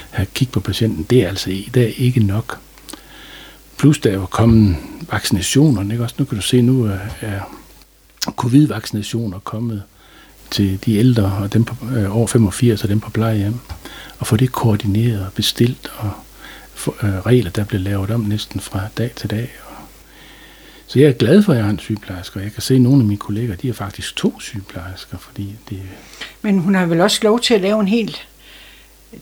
[0.09, 2.59] have kig på patienten, det er altså i dag ikke nok.
[3.77, 4.75] Plus der er jo kommet
[5.11, 6.03] vaccinationer, ikke?
[6.03, 6.89] Også nu kan du se, nu
[7.21, 7.39] er
[8.37, 9.83] covid-vaccinationer kommet
[10.51, 13.59] til de ældre og dem på, øh, over 85 og dem på plejehjem.
[14.19, 16.11] Og få det koordineret og bestilt og
[16.73, 19.49] for, øh, regler, der bliver lavet om næsten fra dag til dag.
[20.91, 22.81] Så jeg er glad for, at jeg har en sygeplejerske, og jeg kan se, at
[22.81, 25.79] nogle af mine kolleger, de er faktisk to sygeplejersker, fordi det...
[26.41, 28.27] Men hun har vel også lov til at lave en helt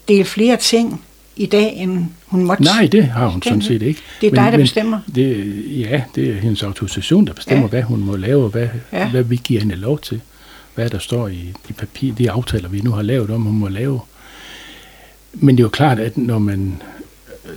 [0.07, 1.05] del flere ting
[1.35, 2.63] i dag, end hun måtte?
[2.63, 4.01] Nej, det har hun sådan set ikke.
[4.21, 4.99] Det er men, dig, der men, bestemmer?
[5.15, 7.69] Det, ja, det er hendes autorisation, der bestemmer, ja.
[7.69, 9.09] hvad hun må lave, og hvad, ja.
[9.09, 10.21] hvad vi giver hende lov til.
[10.75, 13.67] Hvad der står i de, papir, de aftaler, vi nu har lavet om, hun må
[13.67, 13.99] lave.
[15.33, 16.81] Men det er jo klart, at når man,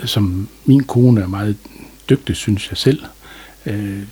[0.04, 1.56] som min kone er meget
[2.10, 3.00] dygtig, synes jeg selv,
[3.66, 4.02] øh,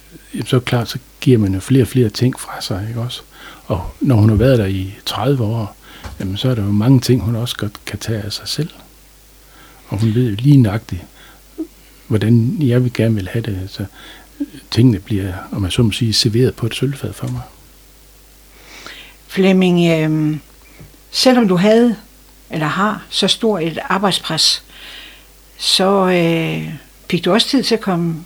[0.46, 3.22] så klart, så giver man jo flere og flere ting fra sig, ikke også?
[3.66, 5.76] Og når hun har været der i 30 år,
[6.20, 8.70] jamen, så er der jo mange ting, hun også godt kan tage af sig selv.
[9.88, 11.02] Og hun ved jo lige nøjagtigt,
[12.06, 13.70] hvordan jeg vil gerne vil have det.
[13.70, 13.84] Så
[14.70, 17.42] tingene bliver, om man så må sige, serveret på et sølvfad for mig.
[19.26, 20.36] Flemming, øh,
[21.10, 21.96] selvom du havde,
[22.50, 24.64] eller har, så stor et arbejdspres,
[25.58, 26.74] så øh,
[27.10, 28.24] fik du også tid til at komme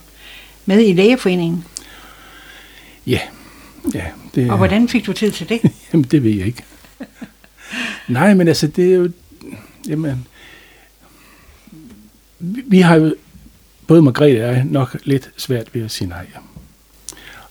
[0.66, 1.64] med i lægeforeningen?
[3.06, 3.20] Ja.
[3.94, 4.04] ja
[4.34, 5.60] det, og hvordan fik du tid til det?
[5.92, 6.64] jamen, det ved jeg ikke.
[8.08, 9.10] Nej, men altså, det er jo...
[9.88, 10.26] Jamen,
[12.66, 13.14] vi har jo,
[13.86, 16.26] både Margrethe og jeg, nok lidt svært ved at sige nej.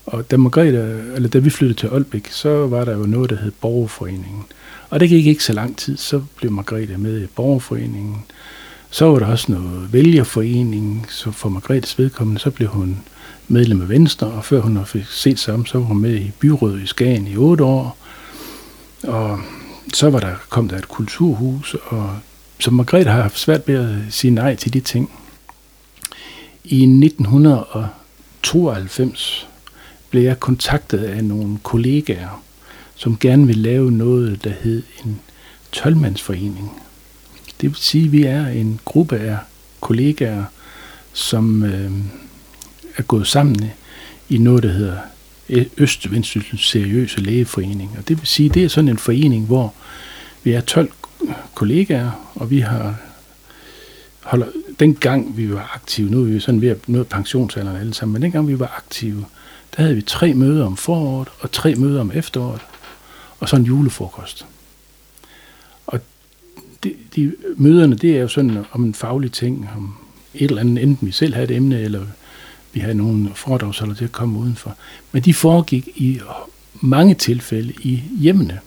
[0.05, 3.35] Og da, Margrethe, eller da vi flyttede til Aalbæk, så var der jo noget, der
[3.35, 4.43] hed Borgerforeningen.
[4.89, 8.25] Og det gik ikke så lang tid, så blev Margrethe med i Borgerforeningen.
[8.93, 12.99] Så var der også noget vælgerforening, så for Margrethes vedkommende, så blev hun
[13.47, 16.81] medlem af Venstre, og før hun fik set sammen, så var hun med i byrådet
[16.81, 17.97] i Skagen i otte år.
[19.03, 19.39] Og
[19.93, 22.17] så var der, kom der et kulturhus, og
[22.59, 25.11] så Margrethe har haft svært ved at sige nej til de ting.
[26.63, 29.47] I 1992
[30.09, 32.43] blev jeg kontaktet af nogle kollegaer,
[32.95, 35.19] som gerne ville lave noget, der hed en
[35.71, 36.82] tolvmandsforening.
[37.63, 39.37] Det vil sige, at vi er en gruppe af
[39.81, 40.43] kollegaer,
[41.13, 41.91] som øh,
[42.97, 43.71] er gået sammen
[44.29, 44.97] i noget, der hedder
[45.77, 47.95] Østvendsysselens Seriøse Lægeforening.
[47.97, 49.73] Og det vil sige, at det er sådan en forening, hvor
[50.43, 50.91] vi er 12
[51.55, 52.95] kollegaer, og vi har
[54.21, 54.47] holder,
[54.79, 58.21] dengang vi var aktive, nu er vi sådan ved at nå pensionsalderen alle sammen, men
[58.21, 59.25] dengang vi var aktive,
[59.75, 62.61] der havde vi tre møder om foråret, og tre møder om efteråret,
[63.39, 64.45] og så en julefrokost.
[66.83, 69.95] De, de møderne, det er jo sådan om en faglig ting, om
[70.33, 72.01] et eller andet, enten vi selv havde et emne, eller
[72.73, 74.75] vi havde nogle foredragsholder til at komme udenfor.
[75.11, 76.19] Men de foregik i
[76.81, 78.59] mange tilfælde i hjemmene.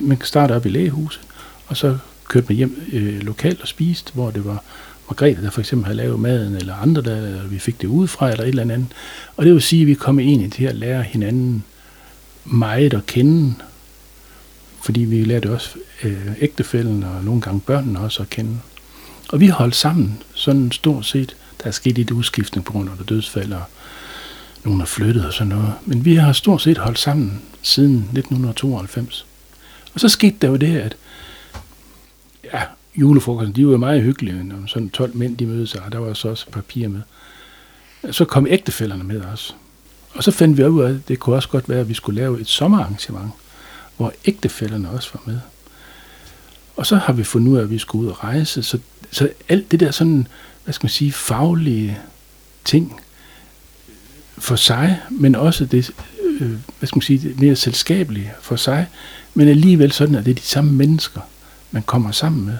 [0.00, 1.22] Man kan starte op i lægehuset,
[1.66, 1.98] og så
[2.28, 4.64] kørte man hjem øh, lokalt og spiste, hvor det var
[5.10, 8.30] Margrethe, der for eksempel havde lavet maden, eller andre, der eller vi fik det udefra,
[8.30, 8.86] eller et eller andet.
[9.36, 11.64] Og det vil sige, at vi kom egentlig til at lære hinanden
[12.44, 13.54] meget at kende,
[14.82, 18.58] fordi vi lærte også øh, ægtefælden og nogle gange børnene også at kende.
[19.28, 21.36] Og vi holdt sammen, sådan stort set.
[21.62, 23.62] Der er sket lidt udskiftning på grund af dødsfald, og
[24.64, 25.72] nogen er flyttet og sådan noget.
[25.84, 29.26] Men vi har stort set holdt sammen siden 1992.
[29.94, 30.96] Og så skete der jo det, at
[32.44, 32.62] ja,
[32.96, 36.14] julefrokosten, de var meget hyggelige, når sådan 12 mænd, de mødte sig, og der var
[36.14, 37.00] så også papir med.
[38.10, 39.56] Så kom ægtefælderne med os.
[40.14, 42.20] Og så fandt vi ud af, at det kunne også godt være, at vi skulle
[42.20, 43.30] lave et sommerarrangement,
[43.96, 45.40] hvor ægtefælderne også var med.
[46.76, 48.62] Og så har vi fundet ud af, at vi skulle ud og rejse.
[48.62, 48.78] Så,
[49.10, 50.26] så alt det der sådan,
[50.64, 51.98] hvad skal man sige, faglige
[52.64, 53.00] ting
[54.38, 55.90] for sig, men også det,
[56.40, 58.86] øh, hvad skal man sige, det mere selskabelige for sig,
[59.34, 61.20] men alligevel sådan, at det er de samme mennesker,
[61.70, 62.56] man kommer sammen med.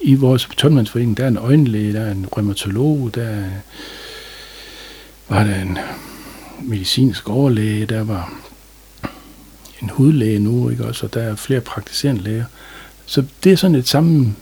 [0.00, 3.44] I vores tømmermandsforening, der er en øjenlæge, der er en rheumatolog, der er,
[5.28, 5.78] var der en
[6.62, 8.32] medicinsk overlæge, der var
[9.82, 12.44] en hudlæge nu, ikke også, og der er flere praktiserende læger.
[13.08, 14.36] Så det er sådan et sammen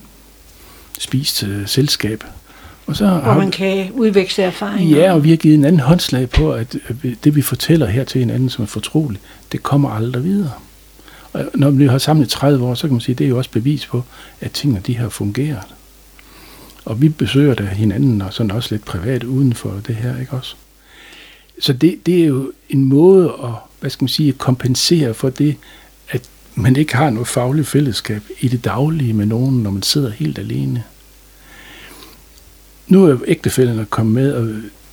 [0.98, 2.24] spist uh, selskab.
[2.86, 4.98] Og så Hvor har, man kan udveksle erfaringer.
[4.98, 6.76] Ja, og vi har givet en anden håndslag på, at
[7.24, 10.52] det vi fortæller her til hinanden, som er fortroligt, det kommer aldrig videre.
[11.32, 13.38] Og når vi har samlet 30 år, så kan man sige, at det er jo
[13.38, 14.02] også bevis på,
[14.40, 15.62] at tingene de har fungeret.
[16.84, 20.32] Og vi besøger da hinanden, og sådan også lidt privat uden for det her, ikke
[20.32, 20.54] også?
[21.58, 23.50] Så det, det er jo en måde at,
[23.80, 25.56] hvad skal man sige, kompensere for det,
[26.58, 30.38] man ikke har noget fagligt fællesskab i det daglige med nogen, når man sidder helt
[30.38, 30.82] alene.
[32.88, 34.48] Nu er ægtefælderne kommet med, og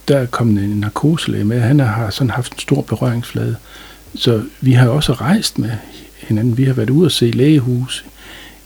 [0.07, 1.59] der er kommet en narkoselæge med.
[1.59, 3.55] Han har sådan haft en stor berøringsflade.
[4.16, 5.72] Så vi har også rejst med
[6.18, 6.57] hinanden.
[6.57, 8.05] Vi har været ude og se lægehus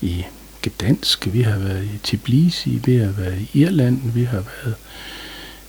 [0.02, 0.26] i
[0.64, 4.76] Gdansk, vi har været i Tbilisi, vi har været i Irland, vi har været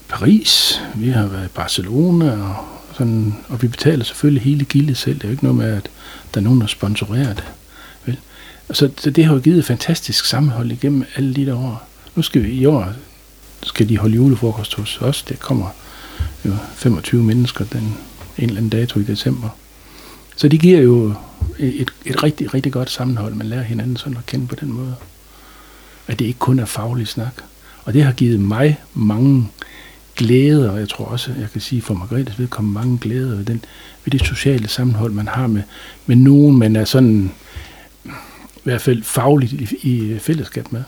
[0.00, 2.56] i Paris, vi har været i Barcelona, og,
[2.92, 5.14] sådan, og vi betaler selvfølgelig hele gildet selv.
[5.14, 5.90] Det er jo ikke noget med, at
[6.34, 7.44] der er nogen, der sponsorerer det.
[8.06, 8.18] Vel?
[8.70, 11.88] Så, så det har jo givet et fantastisk sammenhold igennem alle de der år.
[12.14, 12.92] Nu skal vi i år
[13.62, 15.22] skal de holde julefrokost hos os.
[15.22, 15.66] Det kommer
[16.44, 17.94] jo 25 mennesker den
[18.38, 19.48] en eller anden dato i december.
[20.36, 21.14] Så det giver jo
[21.58, 23.34] et, et rigtig, rigtig godt sammenhold.
[23.34, 24.94] Man lærer hinanden sådan at kende på den måde.
[26.06, 27.34] At det ikke kun er faglig snak.
[27.84, 29.48] Og det har givet mig mange
[30.16, 33.64] glæder, og jeg tror også, jeg kan sige for Margrethes vedkommende mange glæder ved, den,
[34.12, 35.62] ved det sociale sammenhold, man har med,
[36.06, 37.30] med nogen, man er sådan
[38.56, 40.82] i hvert fald fagligt i, i fællesskab med.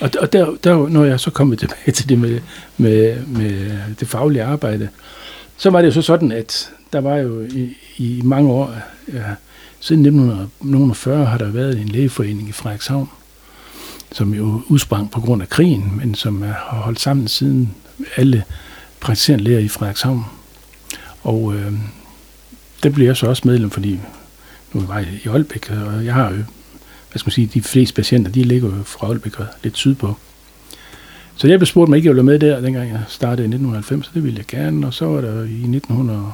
[0.00, 2.40] Og, og der, der, når jeg så kommer tilbage til det med,
[2.76, 4.88] med, med det faglige arbejde,
[5.56, 8.74] så var det jo så sådan, at der var jo i, i mange år,
[9.12, 9.22] ja,
[9.80, 13.08] siden 1940 har der været en lægeforening i Frederikshavn,
[14.12, 17.74] som jo udsprang på grund af krigen, men som har holdt sammen siden
[18.16, 18.44] alle
[19.00, 20.24] praktiserende læger i Frederikshavn.
[21.26, 21.72] Og øh,
[22.82, 24.00] der blev jeg så også medlem, fordi
[24.72, 26.36] nu var jeg i Aalbæk, og jeg har jo,
[27.10, 30.16] hvad skal man sige, de fleste patienter, de ligger jo fra Aalbæk og lidt sydpå.
[31.36, 33.50] Så jeg blev spurgt, om jeg ikke ville være med der, dengang jeg startede i
[33.50, 36.32] 1990, så det ville jeg gerne, og så var der i 1900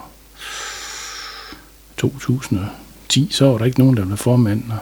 [1.97, 4.63] 2010, så var der ikke nogen, der var formand.
[4.71, 4.79] Og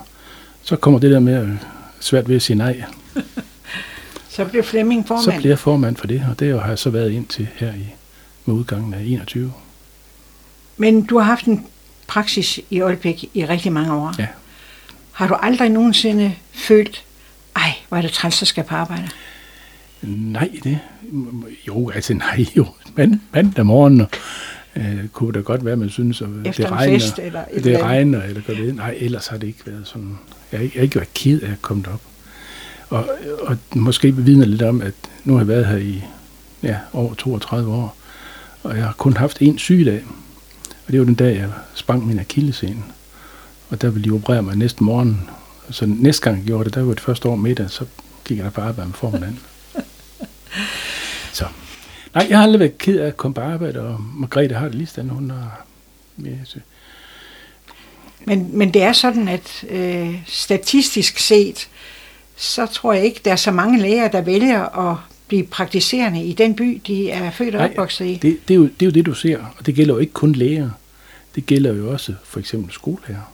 [0.63, 1.57] så kommer det der med
[2.01, 2.85] svært ved at sige nej.
[4.37, 5.25] så bliver Flemming formand?
[5.25, 7.87] Så bliver jeg formand for det, og det har jeg så været indtil her i,
[8.45, 9.53] med udgangen af 21.
[10.81, 11.67] Men du har haft en
[12.07, 14.15] praksis i Aalbæk i rigtig mange år.
[14.19, 14.27] Ja.
[15.13, 17.05] Har du aldrig nogensinde følt,
[17.57, 19.09] ej, hvor er det træls, at skal på arbejde?
[20.03, 20.79] Nej, det...
[21.69, 22.67] Jo, altså nej, jo.
[22.95, 24.07] Men mandag morgen,
[24.77, 27.83] øh, kunne det godt være, man synes, at Efter det regner, fest, eller det eller
[27.83, 28.77] regner, eller gør det.
[28.77, 30.19] Nej, ellers har det ikke været sådan.
[30.53, 32.01] Jeg har ikke, jeg har ikke været ked af at komme op.
[32.89, 33.09] Og,
[33.41, 36.05] og måske bevidner lidt om, at nu har jeg været her i
[36.63, 37.97] ja, over 32 år,
[38.63, 40.05] og jeg har kun haft én sygedag.
[40.91, 42.83] Og det var den dag, jeg sprang min akillescene.
[43.69, 45.31] Og der ville de operere mig næste morgen.
[45.71, 47.85] Så næste gang jeg gjorde det, der var det første år middag, så
[48.25, 49.41] gik jeg der på arbejde med formanden.
[51.33, 51.45] så
[52.15, 54.75] Nej, jeg har aldrig været ked af at komme på arbejde, og Margrethe har det
[54.75, 55.67] lige sådan, hun har...
[56.25, 56.31] Ja.
[58.25, 61.69] Men, men det er sådan, at øh, statistisk set,
[62.37, 64.97] så tror jeg ikke, der er så mange læger, der vælger at
[65.29, 68.19] blive praktiserende i den by, de er født og opvokset i.
[68.23, 70.13] Det, det, er jo, det er jo det, du ser, og det gælder jo ikke
[70.13, 70.71] kun læger.
[71.41, 73.33] Det gælder jo også for eksempel skolelærer.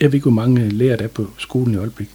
[0.00, 2.08] Jeg ved ikke, hvor mange lærere der er på skolen i Aalbæk.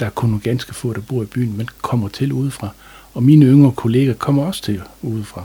[0.00, 2.68] Der er kun nogle ganske få, der bor i byen, men kommer til udefra.
[3.14, 5.44] Og mine yngre kolleger kommer også til udefra.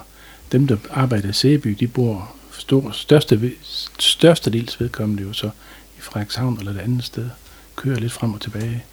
[0.52, 3.52] Dem, der arbejder i Sæby, de bor stor, største,
[4.00, 5.50] største dels vedkommende jo så
[5.98, 7.30] i Frederikshavn eller et andet sted.
[7.76, 8.84] Kører lidt frem og tilbage.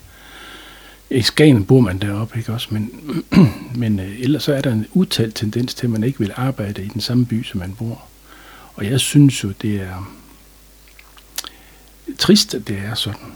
[1.10, 2.68] I Skagen bor man deroppe, ikke også?
[2.70, 2.90] Men,
[3.82, 6.84] men øh, ellers så er der en udtalt tendens til, at man ikke vil arbejde
[6.84, 8.08] i den samme by, som man bor.
[8.74, 10.12] Og jeg synes jo, det er
[12.18, 13.32] trist, at det er sådan.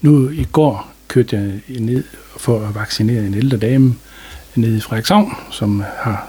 [0.00, 2.04] Nu i går kørte jeg ned
[2.36, 3.96] for at vaccinere en ældre dame,
[4.54, 6.28] nede i Frederikshavn, som har,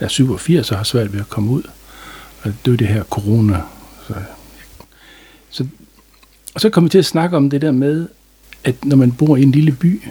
[0.00, 1.62] er 87 og har svært ved at komme ud.
[2.42, 3.60] Og det er det her corona.
[4.06, 4.14] Så,
[5.50, 5.66] så,
[6.54, 8.08] og så kommer vi til at snakke om det der med,
[8.64, 10.02] at når man bor i en lille by,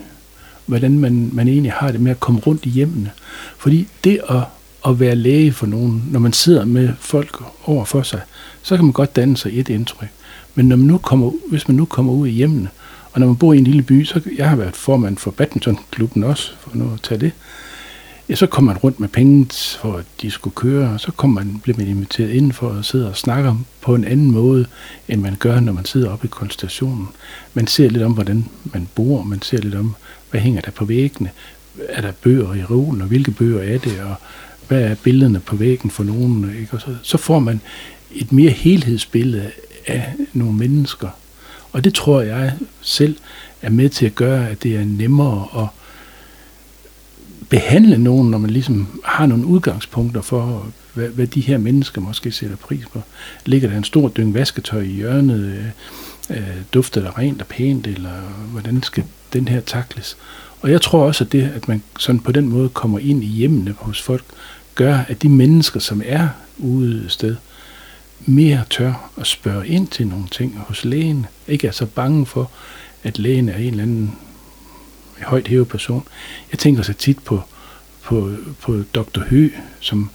[0.66, 3.12] hvordan man, man egentlig har det med at komme rundt i hjemmene.
[3.58, 4.42] Fordi det at,
[4.88, 8.22] at være læge for nogen, når man sidder med folk over for sig,
[8.64, 10.10] så kan man godt danne sig et indtryk.
[10.56, 12.70] Men når man nu kommer, hvis man nu kommer ud i hjemmene,
[13.14, 16.24] og når man bor i en lille by, så jeg har været formand for badmintonklubben
[16.24, 17.32] også, for nu at tage det,
[18.30, 19.48] ja, så kommer man rundt med penge
[19.80, 22.86] for, at de skulle køre, og så kommer man, bliver man inviteret ind for at
[22.86, 24.66] sidde og snakke på en anden måde,
[25.08, 27.08] end man gør, når man sidder oppe i konstationen.
[27.54, 29.96] Man ser lidt om, hvordan man bor, man ser lidt om,
[30.32, 31.30] hvad hænger der på væggene,
[31.90, 34.16] er der bøger i roen, og hvilke bøger er det, og
[34.68, 36.74] hvad er billederne på væggen for nogen, ikke?
[36.74, 37.62] Og så, så får man
[38.12, 39.52] et mere helhedsbillede
[39.88, 41.10] af nogle mennesker.
[41.72, 43.18] Og det tror jeg selv
[43.62, 45.68] er med til at gøre, at det er nemmere at
[47.50, 52.32] behandle nogen, når man ligesom har nogle udgangspunkter for, hvad, hvad de her mennesker måske
[52.32, 53.02] sætter pris på.
[53.46, 55.40] Ligger der en stor dyng vasketøj i hjørnet,
[56.30, 59.04] øh, øh dufter der rent og pænt, eller hvordan skal
[59.34, 60.18] den her takles?
[60.62, 63.28] Og jeg tror også, at det, at man sådan på den måde kommer ind i
[63.28, 64.24] hjemmene hos folk,
[64.76, 67.36] gør, at de mennesker, som er ude sted,
[68.26, 71.26] mere tør at spørge ind til nogle ting hos lægen.
[71.48, 72.52] Ikke er så bange for,
[73.04, 74.16] at lægen er en eller anden
[75.22, 76.08] højt hævet person.
[76.52, 77.42] Jeg tænker så tit på,
[78.04, 79.20] på, på Dr.
[79.20, 79.50] Hø,
[79.80, 80.10] som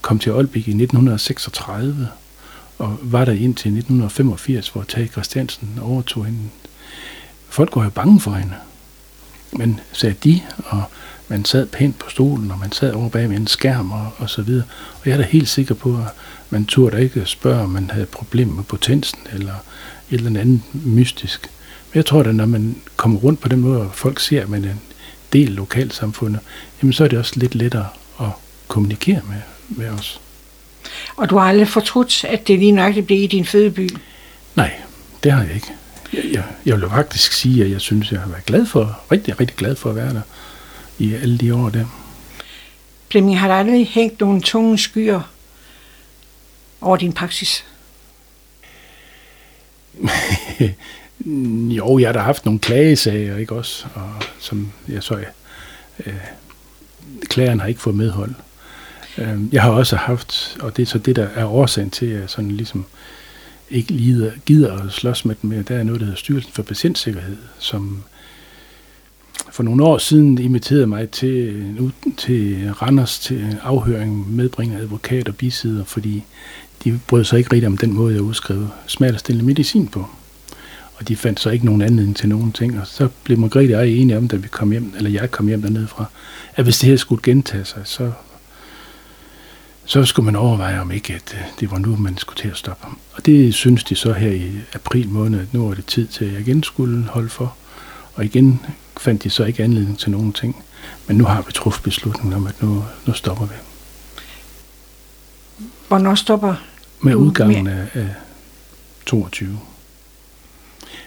[0.00, 2.08] kom til Aalbæk i 1936,
[2.78, 6.38] og var der indtil 1985, hvor Tage Christiansen overtog hende.
[7.48, 8.54] Folk var jo bange for hende.
[9.52, 10.82] Men sagde de, og
[11.30, 14.30] man sad pænt på stolen, og man sad over bag med en skærm og, og
[14.30, 14.64] så videre.
[15.00, 16.12] Og jeg er da helt sikker på, at
[16.50, 19.54] man turde ikke spørge, om man havde problemer med potensen eller
[20.10, 21.50] et eller andet mystisk.
[21.92, 24.48] Men jeg tror, at når man kommer rundt på den måde, og folk ser, at
[24.48, 24.80] man er en
[25.32, 26.40] del af lokalsamfundet,
[26.82, 27.86] jamen så er det også lidt lettere
[28.20, 28.28] at
[28.68, 30.20] kommunikere med, med os.
[31.16, 33.90] Og du har aldrig fortrudt, at det lige nok blev i din fødeby?
[34.56, 34.72] Nej,
[35.24, 35.72] det har jeg ikke.
[36.12, 39.40] Jeg, jeg, jeg vil faktisk sige, at jeg synes, jeg har været glad for, rigtig,
[39.40, 40.22] rigtig glad for at være der
[41.00, 41.86] i alle de år der.
[43.10, 45.20] Flemming, har der aldrig hængt nogle tunge skyer
[46.80, 47.64] over din praksis?
[51.76, 53.86] jo, jeg har da haft nogle klagesager, ikke også?
[53.94, 55.24] Og som jeg så,
[56.06, 56.14] øh,
[57.24, 58.34] klageren har ikke fået medhold.
[59.18, 62.20] Øh, jeg har også haft, og det er så det, der er årsagen til, at
[62.20, 62.84] jeg sådan ligesom
[63.70, 65.62] ikke lider, gider at slås med dem mere.
[65.62, 68.02] Der er noget, der hedder Styrelsen for Patientsikkerhed, som
[69.52, 75.84] for nogle år siden inviterede mig til, til Randers til afhøring, medbringer advokat og bisider,
[75.84, 76.24] fordi
[76.84, 80.06] de brød sig ikke rigtig om den måde, jeg udskrev smertestillende medicin på.
[80.94, 82.80] Og de fandt så ikke nogen anledning til nogen ting.
[82.80, 85.48] Og så blev Margrethe og jeg enige om, da vi kom hjem, eller jeg kom
[85.48, 86.04] hjem dernede fra,
[86.54, 88.12] at hvis det her skulle gentage sig, så,
[89.84, 92.56] så skulle man overveje, om ikke at øh, det var nu, man skulle til at
[92.56, 92.98] stoppe ham.
[93.12, 96.24] Og det synes de så her i april måned, at nu er det tid til,
[96.24, 97.54] at jeg igen skulle holde for.
[98.14, 98.60] Og igen
[99.00, 100.64] fandt de så ikke anledning til nogen ting.
[101.06, 103.54] Men nu har vi truffet beslutningen om, at nu, nu stopper vi.
[105.88, 106.54] Hvornår stopper
[107.00, 108.08] Med udgangen af, af
[109.06, 109.58] 22.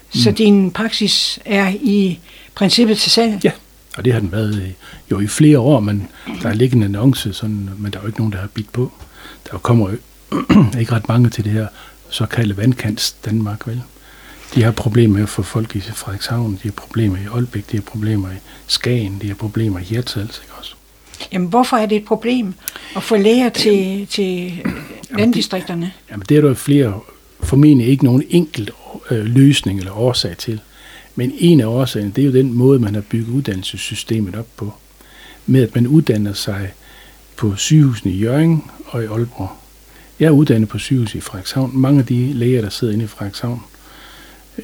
[0.09, 0.35] Så mm.
[0.35, 2.19] din praksis er i
[2.55, 3.43] princippet til salg?
[3.43, 3.51] Ja,
[3.97, 4.75] og det har den været i,
[5.11, 6.07] jo i flere år, men
[6.41, 8.71] der er ligget en annonce, sådan, men der er jo ikke nogen, der har bidt
[8.71, 8.91] på.
[9.51, 9.97] Der kommer jo
[10.79, 11.67] ikke ret mange til det her
[12.09, 13.81] såkaldte vandkants Danmark, vel?
[14.55, 17.77] De har problemer med at få folk i Frederikshavn, de har problemer i Aalbæk, de
[17.77, 18.35] har problemer i
[18.67, 20.75] Skagen, de har problemer i Hirtshals, ikke også?
[21.31, 22.53] Jamen, hvorfor er det et problem
[22.95, 24.53] at få læger til, til
[25.17, 25.91] landdistrikterne?
[26.11, 26.99] Jamen, det er der flere,
[27.43, 28.71] formentlig ikke nogen enkelt
[29.11, 30.61] øh, løsning eller årsag til.
[31.15, 34.73] Men en af årsagerne, det er jo den måde, man har bygget uddannelsessystemet op på.
[35.45, 36.73] Med at man uddanner sig
[37.35, 39.49] på sygehusene i Jørgen og i Aalborg.
[40.19, 41.71] Jeg er uddannet på sygehuset i Frederikshavn.
[41.73, 43.63] Mange af de læger, der sidder inde i Frederikshavn,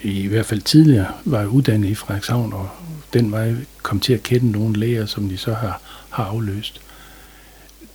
[0.03, 2.69] i hvert fald tidligere, var uddannet i Frederikshavn, og
[3.13, 6.81] den vej kom til at kende nogle læger, som de så har, har afløst.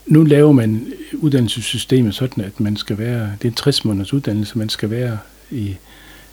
[0.07, 4.59] Nu laver man uddannelsessystemet sådan, at man skal være, det er en 60 måneders uddannelse,
[4.59, 5.18] man skal være
[5.51, 5.76] i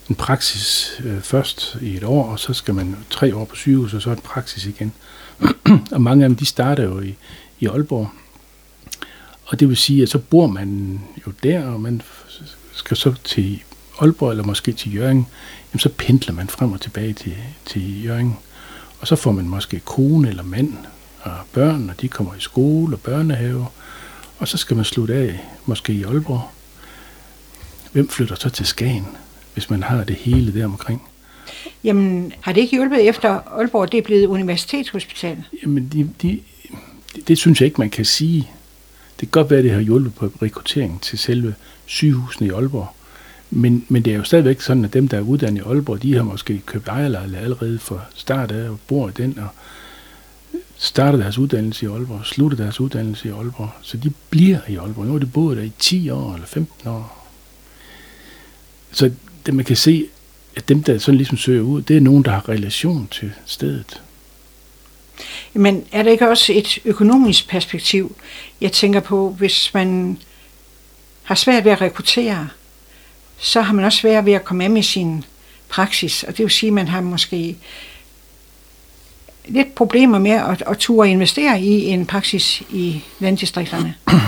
[0.09, 3.93] en praksis øh, først i et år, og så skal man tre år på sygehus,
[3.93, 4.93] og så en praksis igen.
[5.91, 7.15] og mange af dem, de starter jo i,
[7.59, 8.09] i Aalborg.
[9.45, 12.01] Og det vil sige, at så bor man jo der, og man
[12.73, 13.63] skal så til
[13.99, 15.27] Aalborg, eller måske til Jørgen,
[15.73, 17.35] jamen så pendler man frem og tilbage til,
[17.65, 18.37] til Jørgen.
[18.99, 20.73] Og så får man måske kone eller mand
[21.21, 23.67] og børn, og de kommer i skole og børnehave.
[24.39, 26.49] Og så skal man slutte af, måske i Aalborg.
[27.91, 29.07] Hvem flytter så til Skagen?
[29.53, 31.01] hvis man har det hele der omkring.
[31.83, 35.43] Jamen, har det ikke hjulpet efter Aalborg, det er blevet universitetshospital?
[35.63, 36.39] Jamen, de, de,
[37.15, 38.49] det, det synes jeg ikke, man kan sige.
[39.19, 42.87] Det kan godt være, at det har hjulpet på rekruttering til selve sygehusene i Aalborg.
[43.51, 46.15] Men, men det er jo stadigvæk sådan, at dem, der er uddannet i Aalborg, de
[46.15, 49.39] har måske købt ejerlejlighed allerede fra start af og bor i den.
[49.39, 49.47] Og
[50.77, 55.05] starter deres uddannelse i Aalborg, slutter deres uddannelse i Aalborg, så de bliver i Aalborg.
[55.05, 57.27] Nu har de boet der i 10 år eller 15 år.
[58.91, 59.11] Så
[59.45, 60.07] det, man kan se,
[60.55, 64.01] at dem, der sådan ligesom søger ud, det er nogen, der har relation til stedet.
[65.53, 68.15] Men er der ikke også et økonomisk perspektiv?
[68.61, 70.17] Jeg tænker på, hvis man
[71.23, 72.47] har svært ved at rekruttere,
[73.41, 75.23] så har man også svært ved at komme af med sin
[75.69, 76.23] praksis.
[76.23, 77.57] Og det vil sige, at man har måske
[79.47, 83.95] lidt problemer med at, at ture investere i en praksis i landdistrikterne.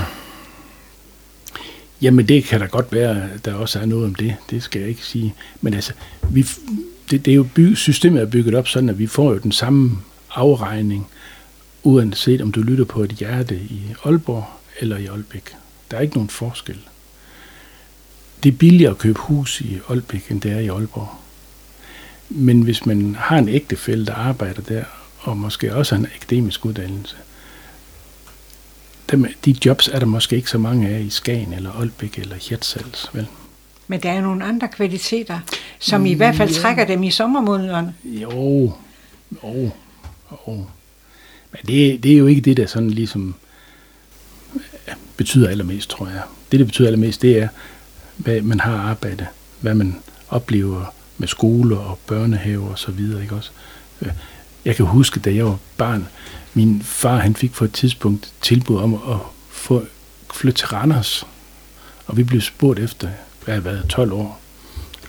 [2.01, 4.35] Jamen det kan da godt være, at der også er noget om det.
[4.49, 5.33] Det skal jeg ikke sige.
[5.61, 5.93] Men altså,
[6.29, 6.45] vi,
[7.11, 9.51] det, det er jo by, systemet er bygget op sådan, at vi får jo den
[9.51, 9.97] samme
[10.35, 11.07] afregning,
[11.83, 14.45] uanset om du lytter på et hjerte i Aalborg
[14.79, 15.55] eller i Aalbæk.
[15.91, 16.79] Der er ikke nogen forskel.
[18.43, 21.09] Det er billigere at købe hus i Aalbæk, end det er i Aalborg.
[22.29, 24.83] Men hvis man har en ægtefælle, der arbejder der,
[25.19, 27.15] og måske også en akademisk uddannelse,
[29.11, 32.35] dem, de jobs er der måske ikke så mange af i Skagen eller Aalbæk eller
[32.35, 33.27] Hirtshals, vel?
[33.87, 35.39] Men der er nogle andre kvaliteter,
[35.79, 36.61] som i hvert fald ja.
[36.61, 37.95] trækker dem i sommermånederne.
[38.03, 38.73] Jo,
[39.43, 39.71] jo,
[40.31, 40.65] jo.
[41.51, 43.35] Men det, det er jo ikke det, der sådan ligesom
[45.17, 46.21] betyder allermest, tror jeg.
[46.51, 47.47] Det, der betyder allermest, det er,
[48.17, 49.27] hvad man har arbejdet,
[49.59, 49.95] hvad man
[50.29, 53.51] oplever med skoler og børnehaver og så videre, ikke også?
[54.01, 54.11] Øh,
[54.65, 56.07] jeg kan huske, da jeg var barn,
[56.53, 59.17] min far han fik på et tidspunkt tilbud om at
[59.49, 59.85] få
[60.33, 61.27] flytte til Randers.
[62.07, 63.09] Og vi blev spurgt efter,
[63.45, 64.41] hvad jeg været 12 år,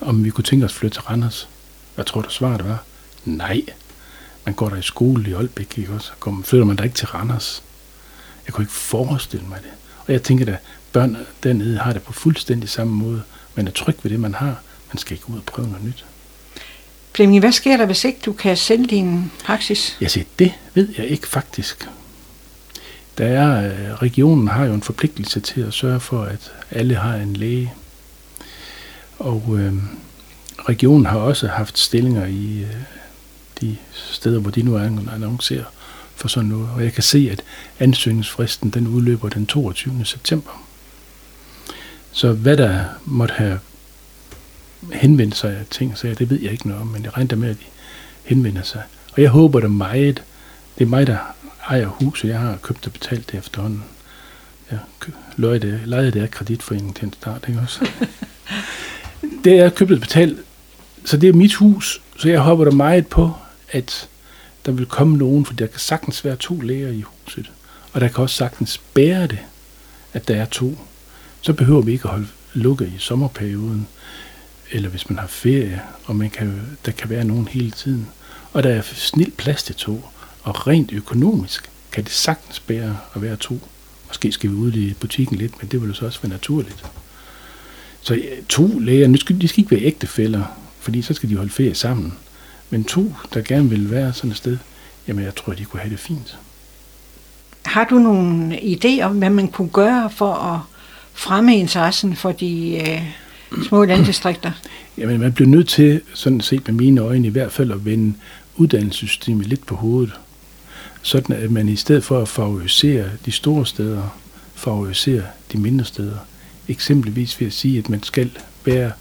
[0.01, 1.49] om vi kunne tænke os at flytte til Randers.
[1.95, 2.85] Hvad tror du svaret var?
[3.25, 3.63] Nej.
[4.45, 6.11] Man går der i skole i Aalbæk, ikke også?
[6.21, 7.63] Kommer, flytter man der ikke til Randers.
[8.47, 9.71] Jeg kunne ikke forestille mig det.
[10.07, 10.57] Og jeg tænker da,
[10.95, 13.23] børn dernede har det på fuldstændig samme måde.
[13.55, 14.63] Man er tryg ved det, man har.
[14.93, 16.05] Man skal ikke ud og prøve noget nyt.
[17.15, 19.97] Flemming, hvad sker der, hvis ikke du kan sælge din praksis?
[20.01, 21.89] Jeg siger, det ved jeg ikke faktisk.
[23.19, 27.15] Der er, øh, regionen har jo en forpligtelse til at sørge for, at alle har
[27.15, 27.73] en læge.
[29.19, 29.73] Og øh,
[30.59, 32.75] regionen har også haft stillinger i øh,
[33.61, 34.81] de steder, hvor de nu er
[35.15, 35.65] annoncerer
[36.17, 36.69] for sådan noget.
[36.75, 37.43] Og jeg kan se, at
[37.79, 40.05] ansøgningsfristen den udløber den 22.
[40.05, 40.64] september.
[42.15, 43.61] Så hvad der måtte have
[44.93, 47.51] henvendt sig af ting, så det ved jeg ikke noget om, men jeg regner med,
[47.51, 47.65] at de
[48.25, 48.83] henvender sig.
[49.13, 50.23] Og jeg håber det meget.
[50.79, 51.19] Det er mig, der
[51.69, 52.29] ejer huset.
[52.29, 53.85] Jeg har købt og betalt det efterhånden.
[54.71, 54.79] Jeg
[55.37, 57.89] lejede det, lejede det af kreditforeningen til en start, ikke også?
[59.45, 60.39] det er købt og betalt,
[61.05, 63.33] så det er mit hus, så jeg håber der meget på,
[63.71, 64.09] at
[64.67, 67.51] der vil komme nogen, for der kan sagtens være to læger i huset,
[67.93, 69.39] og der kan også sagtens bære det,
[70.13, 70.79] at der er to.
[71.45, 73.87] Så behøver vi ikke at holde lukket i sommerperioden
[74.73, 78.09] eller hvis man har ferie, og man kan, der kan være nogen hele tiden.
[78.53, 80.05] Og der er snil plads til to,
[80.43, 83.61] og rent økonomisk kan det sagtens bære at være to.
[84.09, 86.85] Måske skal vi ud i butikken lidt, men det vil jo så også være naturligt.
[88.01, 90.45] Så to læger, nu skal, de skal ikke være ægtefælder,
[90.81, 92.15] fordi så skal de holde ferie sammen.
[92.71, 94.59] Men to, der gerne vil være sådan et sted,
[95.09, 96.39] jamen jeg tror, de kunne have det fint.
[97.65, 100.61] Har du nogle idé om, hvad man kunne gøre for at
[101.15, 103.03] fremme interessen for de øh,
[103.69, 104.53] små landdistrikter?
[104.99, 108.15] Jamen, man bliver nødt til, sådan set med mine øjne i hvert fald, at vende
[108.57, 110.13] uddannelsessystemet lidt på hovedet.
[111.03, 114.19] Sådan at man i stedet for at favorisere de store steder,
[114.55, 116.17] favoriserer de mindre steder.
[116.69, 118.31] Eksempelvis ved at sige, at man skal
[118.65, 118.93] være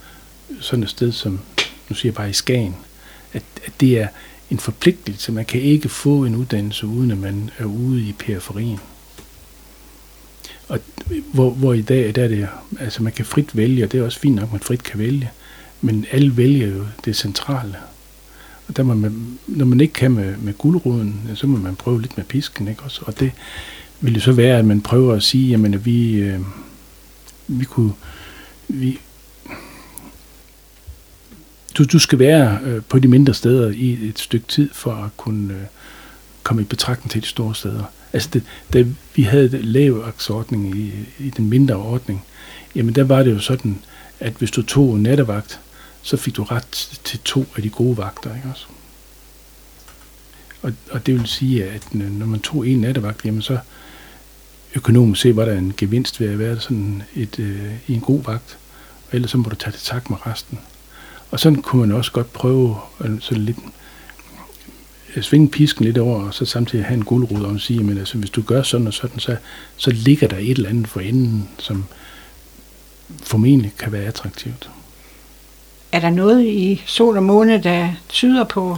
[0.60, 1.40] sådan et sted som,
[1.90, 2.76] nu siger jeg bare i Skagen,
[3.34, 4.08] at, at det er
[4.50, 5.32] en forpligtelse.
[5.32, 8.80] Man kan ikke få en uddannelse, uden at man er ude i periferien.
[10.68, 10.80] Og
[11.34, 12.48] hvor, hvor i dag der er det,
[12.80, 15.00] altså man kan frit vælge, og det er også fint nok, at man frit kan
[15.00, 15.32] vælge,
[15.82, 17.76] men alle vælger jo det centrale.
[18.68, 22.02] Og der må man, når man ikke kan med, med guldruden, så må man prøve
[22.02, 23.02] lidt med pisken, ikke også?
[23.06, 23.32] Og det
[24.02, 26.40] vil jo så være, at man prøver at sige, jamen at vi, øh,
[27.48, 27.94] vi kunne,
[28.68, 29.00] vi,
[31.78, 35.18] du, du skal være øh, på de mindre steder i et stykke tid for at
[35.18, 35.60] kunne øh,
[36.44, 37.84] komme i betragtning til de store steder.
[38.14, 38.86] Altså, det, da
[39.16, 42.26] vi havde lavvagtsordning i, i den mindre ordning,
[42.76, 43.80] jamen der var det jo sådan,
[44.20, 45.60] at hvis du tog nattevagt,
[46.02, 48.66] så fik du ret til to af de gode vagter, ikke også?
[50.62, 53.58] Og, og det vil sige, at når man tog en nattevagt, jamen så
[54.76, 58.24] økonomisk set var der en gevinst ved at være sådan et, øh, i en god
[58.24, 58.58] vagt,
[59.08, 60.60] og ellers så må du tage det tak med resten.
[61.32, 62.78] Og sådan kunne man også godt prøve
[63.20, 63.58] sådan lidt
[65.22, 68.30] svinge pisken lidt over, og så samtidig have en guldrud og sige, men altså, hvis
[68.30, 69.36] du gør sådan og sådan, så,
[69.78, 71.86] så ligger der et eller andet for enden, som
[73.24, 74.70] formentlig kan være attraktivt.
[75.92, 78.78] Er der noget i sol og måne, der tyder på,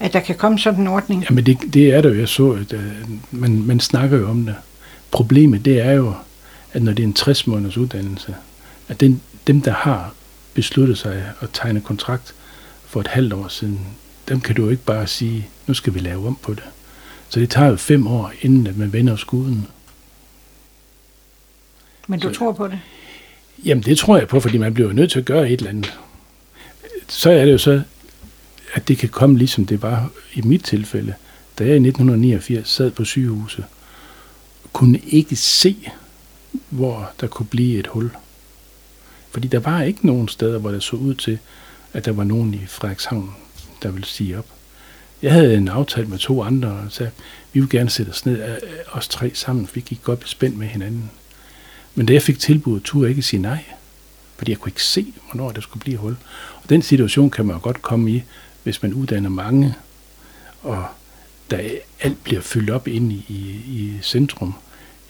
[0.00, 1.24] at der kan komme sådan en ordning?
[1.30, 2.18] Jamen det, det er der jo.
[2.18, 2.80] Jeg så, at uh,
[3.30, 4.54] man, man snakker jo om det.
[5.10, 6.14] Problemet det er jo,
[6.72, 8.34] at når det er en 60 måneders uddannelse,
[8.88, 10.12] at den, dem, der har
[10.54, 12.34] besluttet sig at tegne kontrakt
[12.84, 13.80] for et halvt år siden,
[14.28, 16.62] dem kan du ikke bare sige, nu skal vi lave om på det.
[17.28, 19.66] Så det tager jo fem år, inden at man vender skuden.
[22.06, 22.80] Men du Så- tror på det?
[23.64, 25.98] Jamen det tror jeg på, fordi man bliver nødt til at gøre et eller andet.
[27.08, 27.82] Så er det jo så,
[28.74, 31.14] at det kan komme ligesom det var i mit tilfælde.
[31.58, 33.64] Da jeg i 1989 sad på sygehuset,
[34.72, 35.90] kunne ikke se,
[36.70, 38.10] hvor der kunne blive et hul.
[39.30, 41.38] Fordi der var ikke nogen steder, hvor det så ud til,
[41.92, 43.34] at der var nogen i Frederikshavn,
[43.82, 44.46] der ville sige op.
[45.22, 47.10] Jeg havde en aftale med to andre, og sagde,
[47.52, 48.58] vi vil gerne sætte os ned, øh, øh,
[48.92, 51.10] os tre sammen, for vi gik godt spændt med hinanden.
[51.94, 53.64] Men da jeg fik tilbuddet, turde jeg ikke sige nej,
[54.36, 56.16] fordi jeg kunne ikke se, hvornår der skulle blive hul.
[56.62, 58.22] Og den situation kan man jo godt komme i,
[58.62, 59.74] hvis man uddanner mange,
[60.62, 60.86] og
[61.50, 61.60] der
[62.00, 64.54] alt bliver fyldt op ind i, i, i centrum,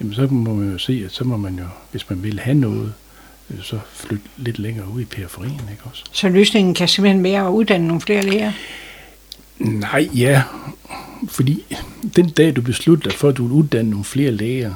[0.00, 2.54] jamen så må man jo se, at så må man jo, hvis man vil have
[2.54, 2.92] noget,
[3.62, 6.04] så flytte lidt længere ud i periferien, ikke også?
[6.12, 8.52] Så løsningen kan simpelthen være at uddanne nogle flere læger?
[9.58, 10.42] Nej, ja.
[11.28, 11.64] Fordi
[12.16, 14.74] den dag, du beslutter for, at du vil uddanne nogle flere læger,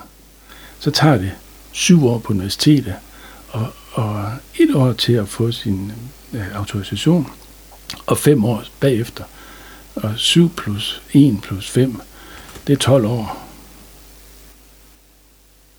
[0.79, 1.33] så tager det
[1.73, 2.95] syv år på universitetet,
[3.49, 5.93] og, og et år til at få sin
[6.33, 7.27] øh, autorisation,
[8.07, 9.25] og fem år bagefter.
[9.95, 12.01] Og 7 plus 1 plus 5,
[12.67, 13.47] det er 12 år.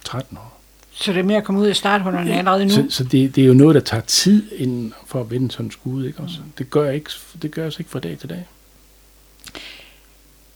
[0.03, 0.50] 13 år.
[0.93, 2.71] Så det er med at komme ud af starthullerne allerede nu?
[2.71, 5.65] Så, så det, det er jo noget, der tager tid inden for at vende sådan
[5.65, 6.37] en skud, ikke også?
[6.57, 7.09] Det gør ikke,
[7.41, 8.47] det gør jeg ikke fra dag til dag.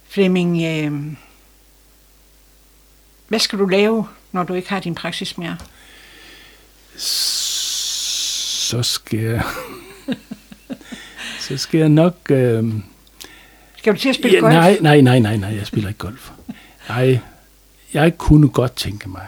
[0.08, 1.14] Flemming, øh,
[3.28, 5.58] hvad skal du lave, når du ikke har din praksis mere?
[8.66, 9.44] så skal jeg...
[11.40, 12.18] så skal jeg nok...
[12.30, 12.74] Øh,
[13.78, 14.54] Skal du til at spille ja, golf?
[14.54, 16.32] nej, nej, nej, nej, nej, jeg spiller ikke golf.
[16.90, 17.20] Nej,
[17.94, 19.28] jeg kunne godt tænke mig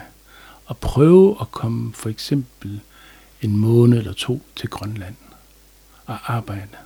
[0.70, 2.80] at prøve at komme for eksempel
[3.42, 5.14] en måned eller to til Grønland
[6.06, 6.76] og arbejde.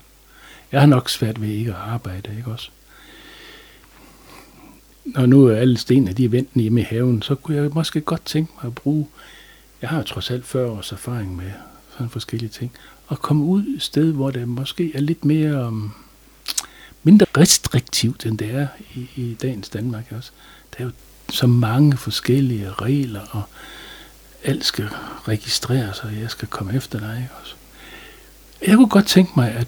[0.72, 2.70] Jeg har nok svært ved ikke at arbejde, ikke også?
[5.05, 8.01] Når nu er alle stenene de er vendt hjemme i haven, så kunne jeg måske
[8.01, 9.09] godt tænke mig at bruge,
[9.83, 11.53] jeg har trods alt 40 års erfaring med
[11.91, 12.72] sådan forskellige ting,
[13.07, 15.93] og komme ud et sted, hvor det måske er lidt mere um,
[17.03, 20.30] mindre restriktivt, end det er i, i dagens Danmark også.
[20.72, 20.91] Der er jo
[21.33, 23.43] så mange forskellige regler, og
[24.45, 24.89] alt skal
[25.28, 27.55] registreres, og jeg skal komme efter dig ikke også.
[28.66, 29.66] Jeg kunne godt tænke mig, at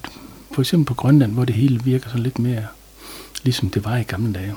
[0.52, 2.66] for eksempel på Grønland, hvor det hele virker sådan lidt mere,
[3.42, 4.54] ligesom det var i gamle dage.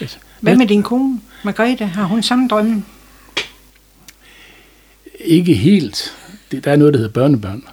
[0.00, 1.86] Altså, Hvad med din kone, Margrethe?
[1.86, 2.84] Har hun samme drømme?
[5.20, 6.16] Ikke helt.
[6.50, 7.64] Det, der er noget, der hedder børnebørn.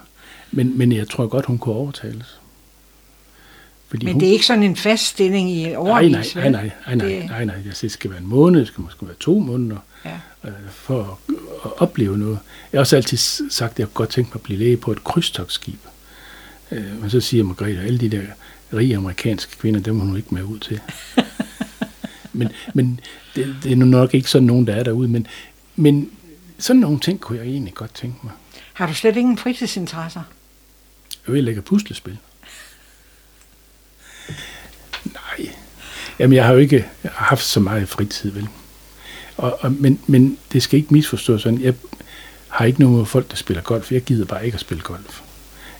[0.50, 2.40] Men, men jeg tror godt, hun kunne overtales.
[3.94, 6.62] Fordi Men hun, det er ikke sådan en fast stilling i nej, overvis, nej, nej,
[6.62, 7.54] nej, nej, nej, Det- nej, nej.
[7.66, 10.18] Jeg siger, det skal være en måned, det skal måske være to måneder, Ja.
[10.44, 11.34] øh, for at,
[11.64, 12.38] at opleve noget.
[12.72, 13.16] Jeg har også altid
[13.50, 15.78] sagt, at jeg godt tænke mig at blive læge på et krydstogsskib.
[16.70, 18.22] Øh, men så siger Margrethe, at alle de der
[18.72, 20.80] rige amerikanske kvinder, dem må hun ikke med ud til.
[22.32, 23.00] men men
[23.36, 25.08] det, det er nu nok ikke sådan nogen, der er derude.
[25.08, 25.26] Men,
[25.76, 26.10] men
[26.58, 28.32] sådan nogle ting kunne jeg egentlig godt tænke mig.
[28.72, 30.22] Har du slet ingen fritidsinteresser?
[31.26, 32.18] Jeg vil lægge puslespil.
[36.18, 38.48] Jamen, jeg har jo ikke haft så meget fritid, vel?
[39.36, 41.60] Og, og, men, men det skal ikke misforstås sådan.
[41.60, 41.74] Jeg
[42.48, 43.92] har ikke nogen folk, der spiller golf.
[43.92, 45.20] Jeg gider bare ikke at spille golf.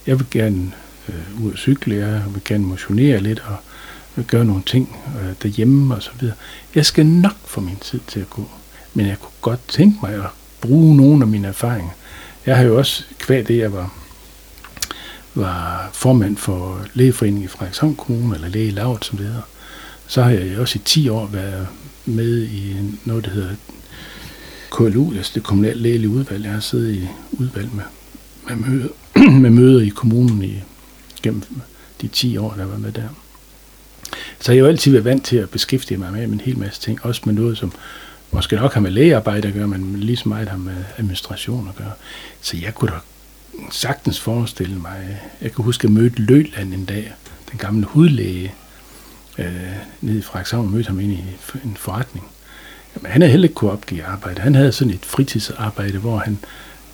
[0.06, 0.72] Jeg vil gerne
[1.08, 3.56] øh, ud og cykle, jeg vil gerne motionere lidt og
[4.26, 6.36] gøre nogle ting øh, derhjemme og så videre.
[6.74, 8.50] Jeg skal nok få min tid til at gå.
[8.94, 10.30] Men jeg kunne godt tænke mig at
[10.60, 11.92] bruge nogle af mine erfaringer.
[12.46, 13.94] Jeg har jo også, kvad det jeg var
[15.34, 19.42] var formand for lægeforeningen i Frederikshavn Kommune, eller læge Lavet, som det hedder,
[20.06, 21.66] så har jeg også i 10 år været
[22.04, 23.54] med i noget, der hedder
[24.70, 26.44] KLU, altså det kommunale lægelige udvalg.
[26.44, 27.84] Jeg har siddet i udvalg med,
[28.48, 28.88] med, møder,
[29.40, 30.62] med møder i kommunen i,
[31.22, 31.42] gennem
[32.00, 33.08] de 10 år, der var med der.
[34.40, 36.80] Så jeg har jo altid været vant til at beskæftige mig med en hel masse
[36.80, 37.72] ting, også med noget, som
[38.30, 41.76] måske nok har med lægearbejde at gøre, men lige så meget har med administration at
[41.76, 41.92] gøre.
[42.40, 42.96] Så jeg kunne da
[43.70, 45.20] sagtens forestille mig.
[45.40, 47.12] Jeg kan huske, at jeg mødte Løland en dag,
[47.50, 48.54] den gamle hudlæge,
[49.38, 49.46] øh,
[50.00, 51.24] nede i Frederikshavn, mødte ham ind i
[51.64, 52.26] en forretning.
[52.96, 54.40] Jamen, han havde heller ikke kunne opgive arbejde.
[54.40, 56.38] Han havde sådan et fritidsarbejde, hvor han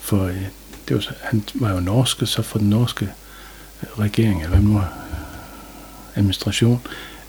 [0.01, 0.43] for, øh,
[0.89, 3.05] det var, han var jo norsk, så for den norske
[3.83, 4.85] øh, regering, eller hvad nu øh,
[6.15, 6.81] administration,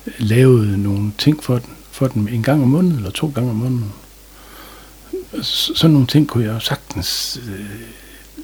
[0.07, 3.49] øh, lavede nogle ting for, den, for dem en gang om måneden, eller to gange
[3.49, 3.91] om måneden.
[5.41, 7.65] Så- Sådan nogle ting kunne jeg jo sagtens øh,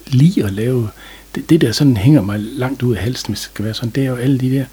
[0.06, 0.88] lide at lave.
[1.34, 3.90] Det, det der sådan hænger mig langt ud af halsen, hvis det skal være sådan,
[3.90, 4.64] det er jo alle de der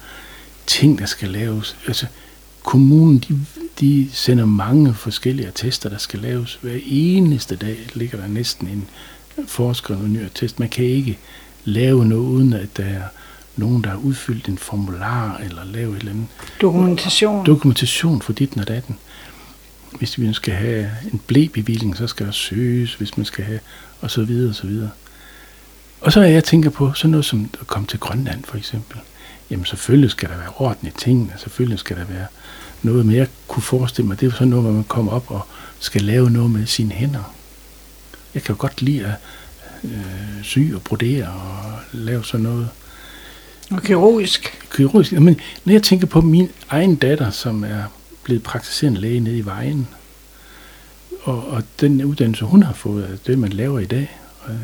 [0.66, 1.76] ting, der skal laves.
[1.86, 2.06] Altså,
[2.62, 3.40] kommunen, de,
[3.80, 6.58] de sender mange forskellige attester, der skal laves.
[6.62, 8.88] Hver eneste dag ligger der næsten en
[9.46, 10.60] foreskrevet ny attest.
[10.60, 11.18] Man kan ikke
[11.64, 13.02] lave noget, uden at der er
[13.56, 16.26] nogen, der har udfyldt en formular, eller lavet et eller andet.
[16.60, 17.46] Dokumentation.
[17.46, 18.98] Dokumentation for dit og datten.
[19.98, 23.60] Hvis vi skal have en blæbevilling, så skal der søges, hvis man skal have,
[24.00, 24.90] og så videre, og så videre.
[26.00, 28.98] Og så er jeg tænker på sådan noget som at komme til Grønland, for eksempel.
[29.50, 32.26] Jamen selvfølgelig skal der være orden i tingene, selvfølgelig skal der være
[32.82, 35.40] noget, men jeg kunne forestille mig, det er sådan noget, hvor man kommer op og
[35.78, 37.34] skal lave noget med sine hænder.
[38.34, 39.14] Jeg kan jo godt lide at
[39.84, 42.68] øh, sy og brodere og lave sådan noget.
[43.70, 44.68] Og kirurgisk.
[44.76, 45.12] Kirurgisk.
[45.12, 47.82] Men når jeg tænker på min egen datter, som er
[48.22, 49.88] blevet praktiserende læge nede i vejen,
[51.22, 54.18] og, og den uddannelse, hun har fået, det man laver i dag,
[54.48, 54.54] øh,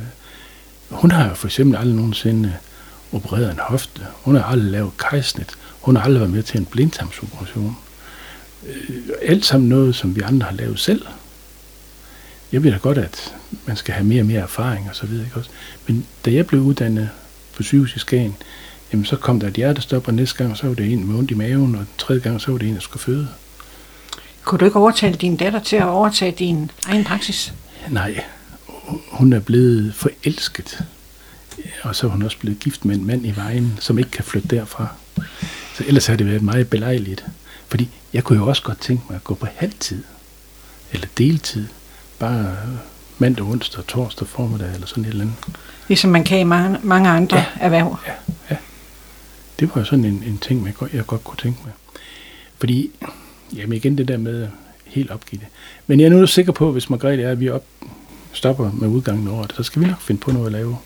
[0.90, 2.54] hun har for eksempel aldrig nogensinde
[3.12, 4.00] opereret en hofte.
[4.22, 5.50] Hun har aldrig lavet kejsnit.
[5.80, 7.76] Hun har aldrig været med til en blindtarmsoperation.
[8.66, 11.06] Øh, alt sammen noget, som vi andre har lavet selv.
[12.52, 13.34] Jeg ved da godt, at
[13.66, 15.24] man skal have mere og mere erfaring og så videre.
[15.24, 15.50] Ikke også?
[15.86, 17.10] Men da jeg blev uddannet
[17.56, 18.36] på sygehus i Skagen,
[18.92, 21.30] jamen så kom der et hjertestop, og næste gang så var det en med ondt
[21.30, 23.28] i maven, og tredje gang så var det en, der skulle føde.
[24.44, 27.54] Kunne du ikke overtale din datter til at overtage din egen praksis?
[27.90, 28.24] Nej,
[29.10, 30.84] hun er blevet forelsket.
[31.82, 34.24] Og så er hun også blevet gift med en mand i vejen, som ikke kan
[34.24, 34.88] flytte derfra.
[35.74, 37.24] Så ellers har det været meget belejligt.
[37.68, 40.04] Fordi jeg kunne jo også godt tænke mig at gå på halvtid.
[40.92, 41.66] Eller deltid.
[42.18, 42.56] Bare
[43.18, 45.36] mandag, onsdag og torsdag formiddag eller sådan et eller andet.
[45.88, 47.44] Ligesom man kan i mange, mange andre ja.
[47.60, 47.98] erhverv.
[48.06, 48.12] Ja,
[48.50, 48.56] ja.
[49.60, 51.72] Det var jo sådan en, en ting, jeg godt, jeg godt kunne tænke mig.
[52.58, 52.90] Fordi,
[53.56, 54.48] jamen igen det der med
[54.86, 55.48] helt opgive det.
[55.86, 57.64] Men jeg er nu sikker på, hvis Margrethe er, at vi op,
[58.32, 60.76] stopper med udgangen over det, så skal vi nok finde på noget at lave.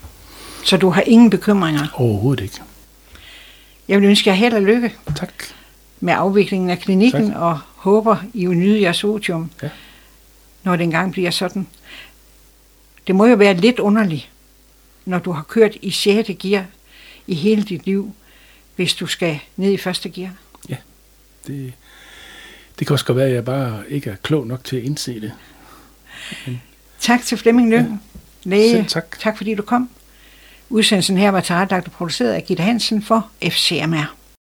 [0.67, 1.87] Så du har ingen bekymringer?
[1.95, 2.63] Overhovedet ikke.
[3.89, 4.95] Jeg vil ønske jer held og lykke.
[5.17, 5.33] Tak.
[6.01, 7.37] Med afviklingen af klinikken, tak.
[7.37, 9.69] og håber, I vil nyde jeres otium, ja.
[10.63, 11.67] når det engang bliver sådan.
[13.07, 14.31] Det må jo være lidt underligt,
[15.05, 16.31] når du har kørt i 6.
[16.39, 16.65] gear
[17.27, 18.13] i hele dit liv,
[18.77, 20.31] hvis du skal ned i første gear.
[20.69, 20.77] Ja,
[21.47, 21.73] det,
[22.79, 25.21] det kan også godt være, at jeg bare ikke er klog nok til at indse
[25.21, 25.33] det.
[26.47, 26.63] Men,
[27.01, 28.03] tak til Flemming Lyng,
[28.45, 28.51] ja.
[28.51, 28.71] læge.
[28.71, 29.19] Selv tak.
[29.19, 29.91] Tak fordi du kom.
[30.71, 34.16] Udsendelsen her var tilrettelagt og produceret af Gitte Hansen for FCMR.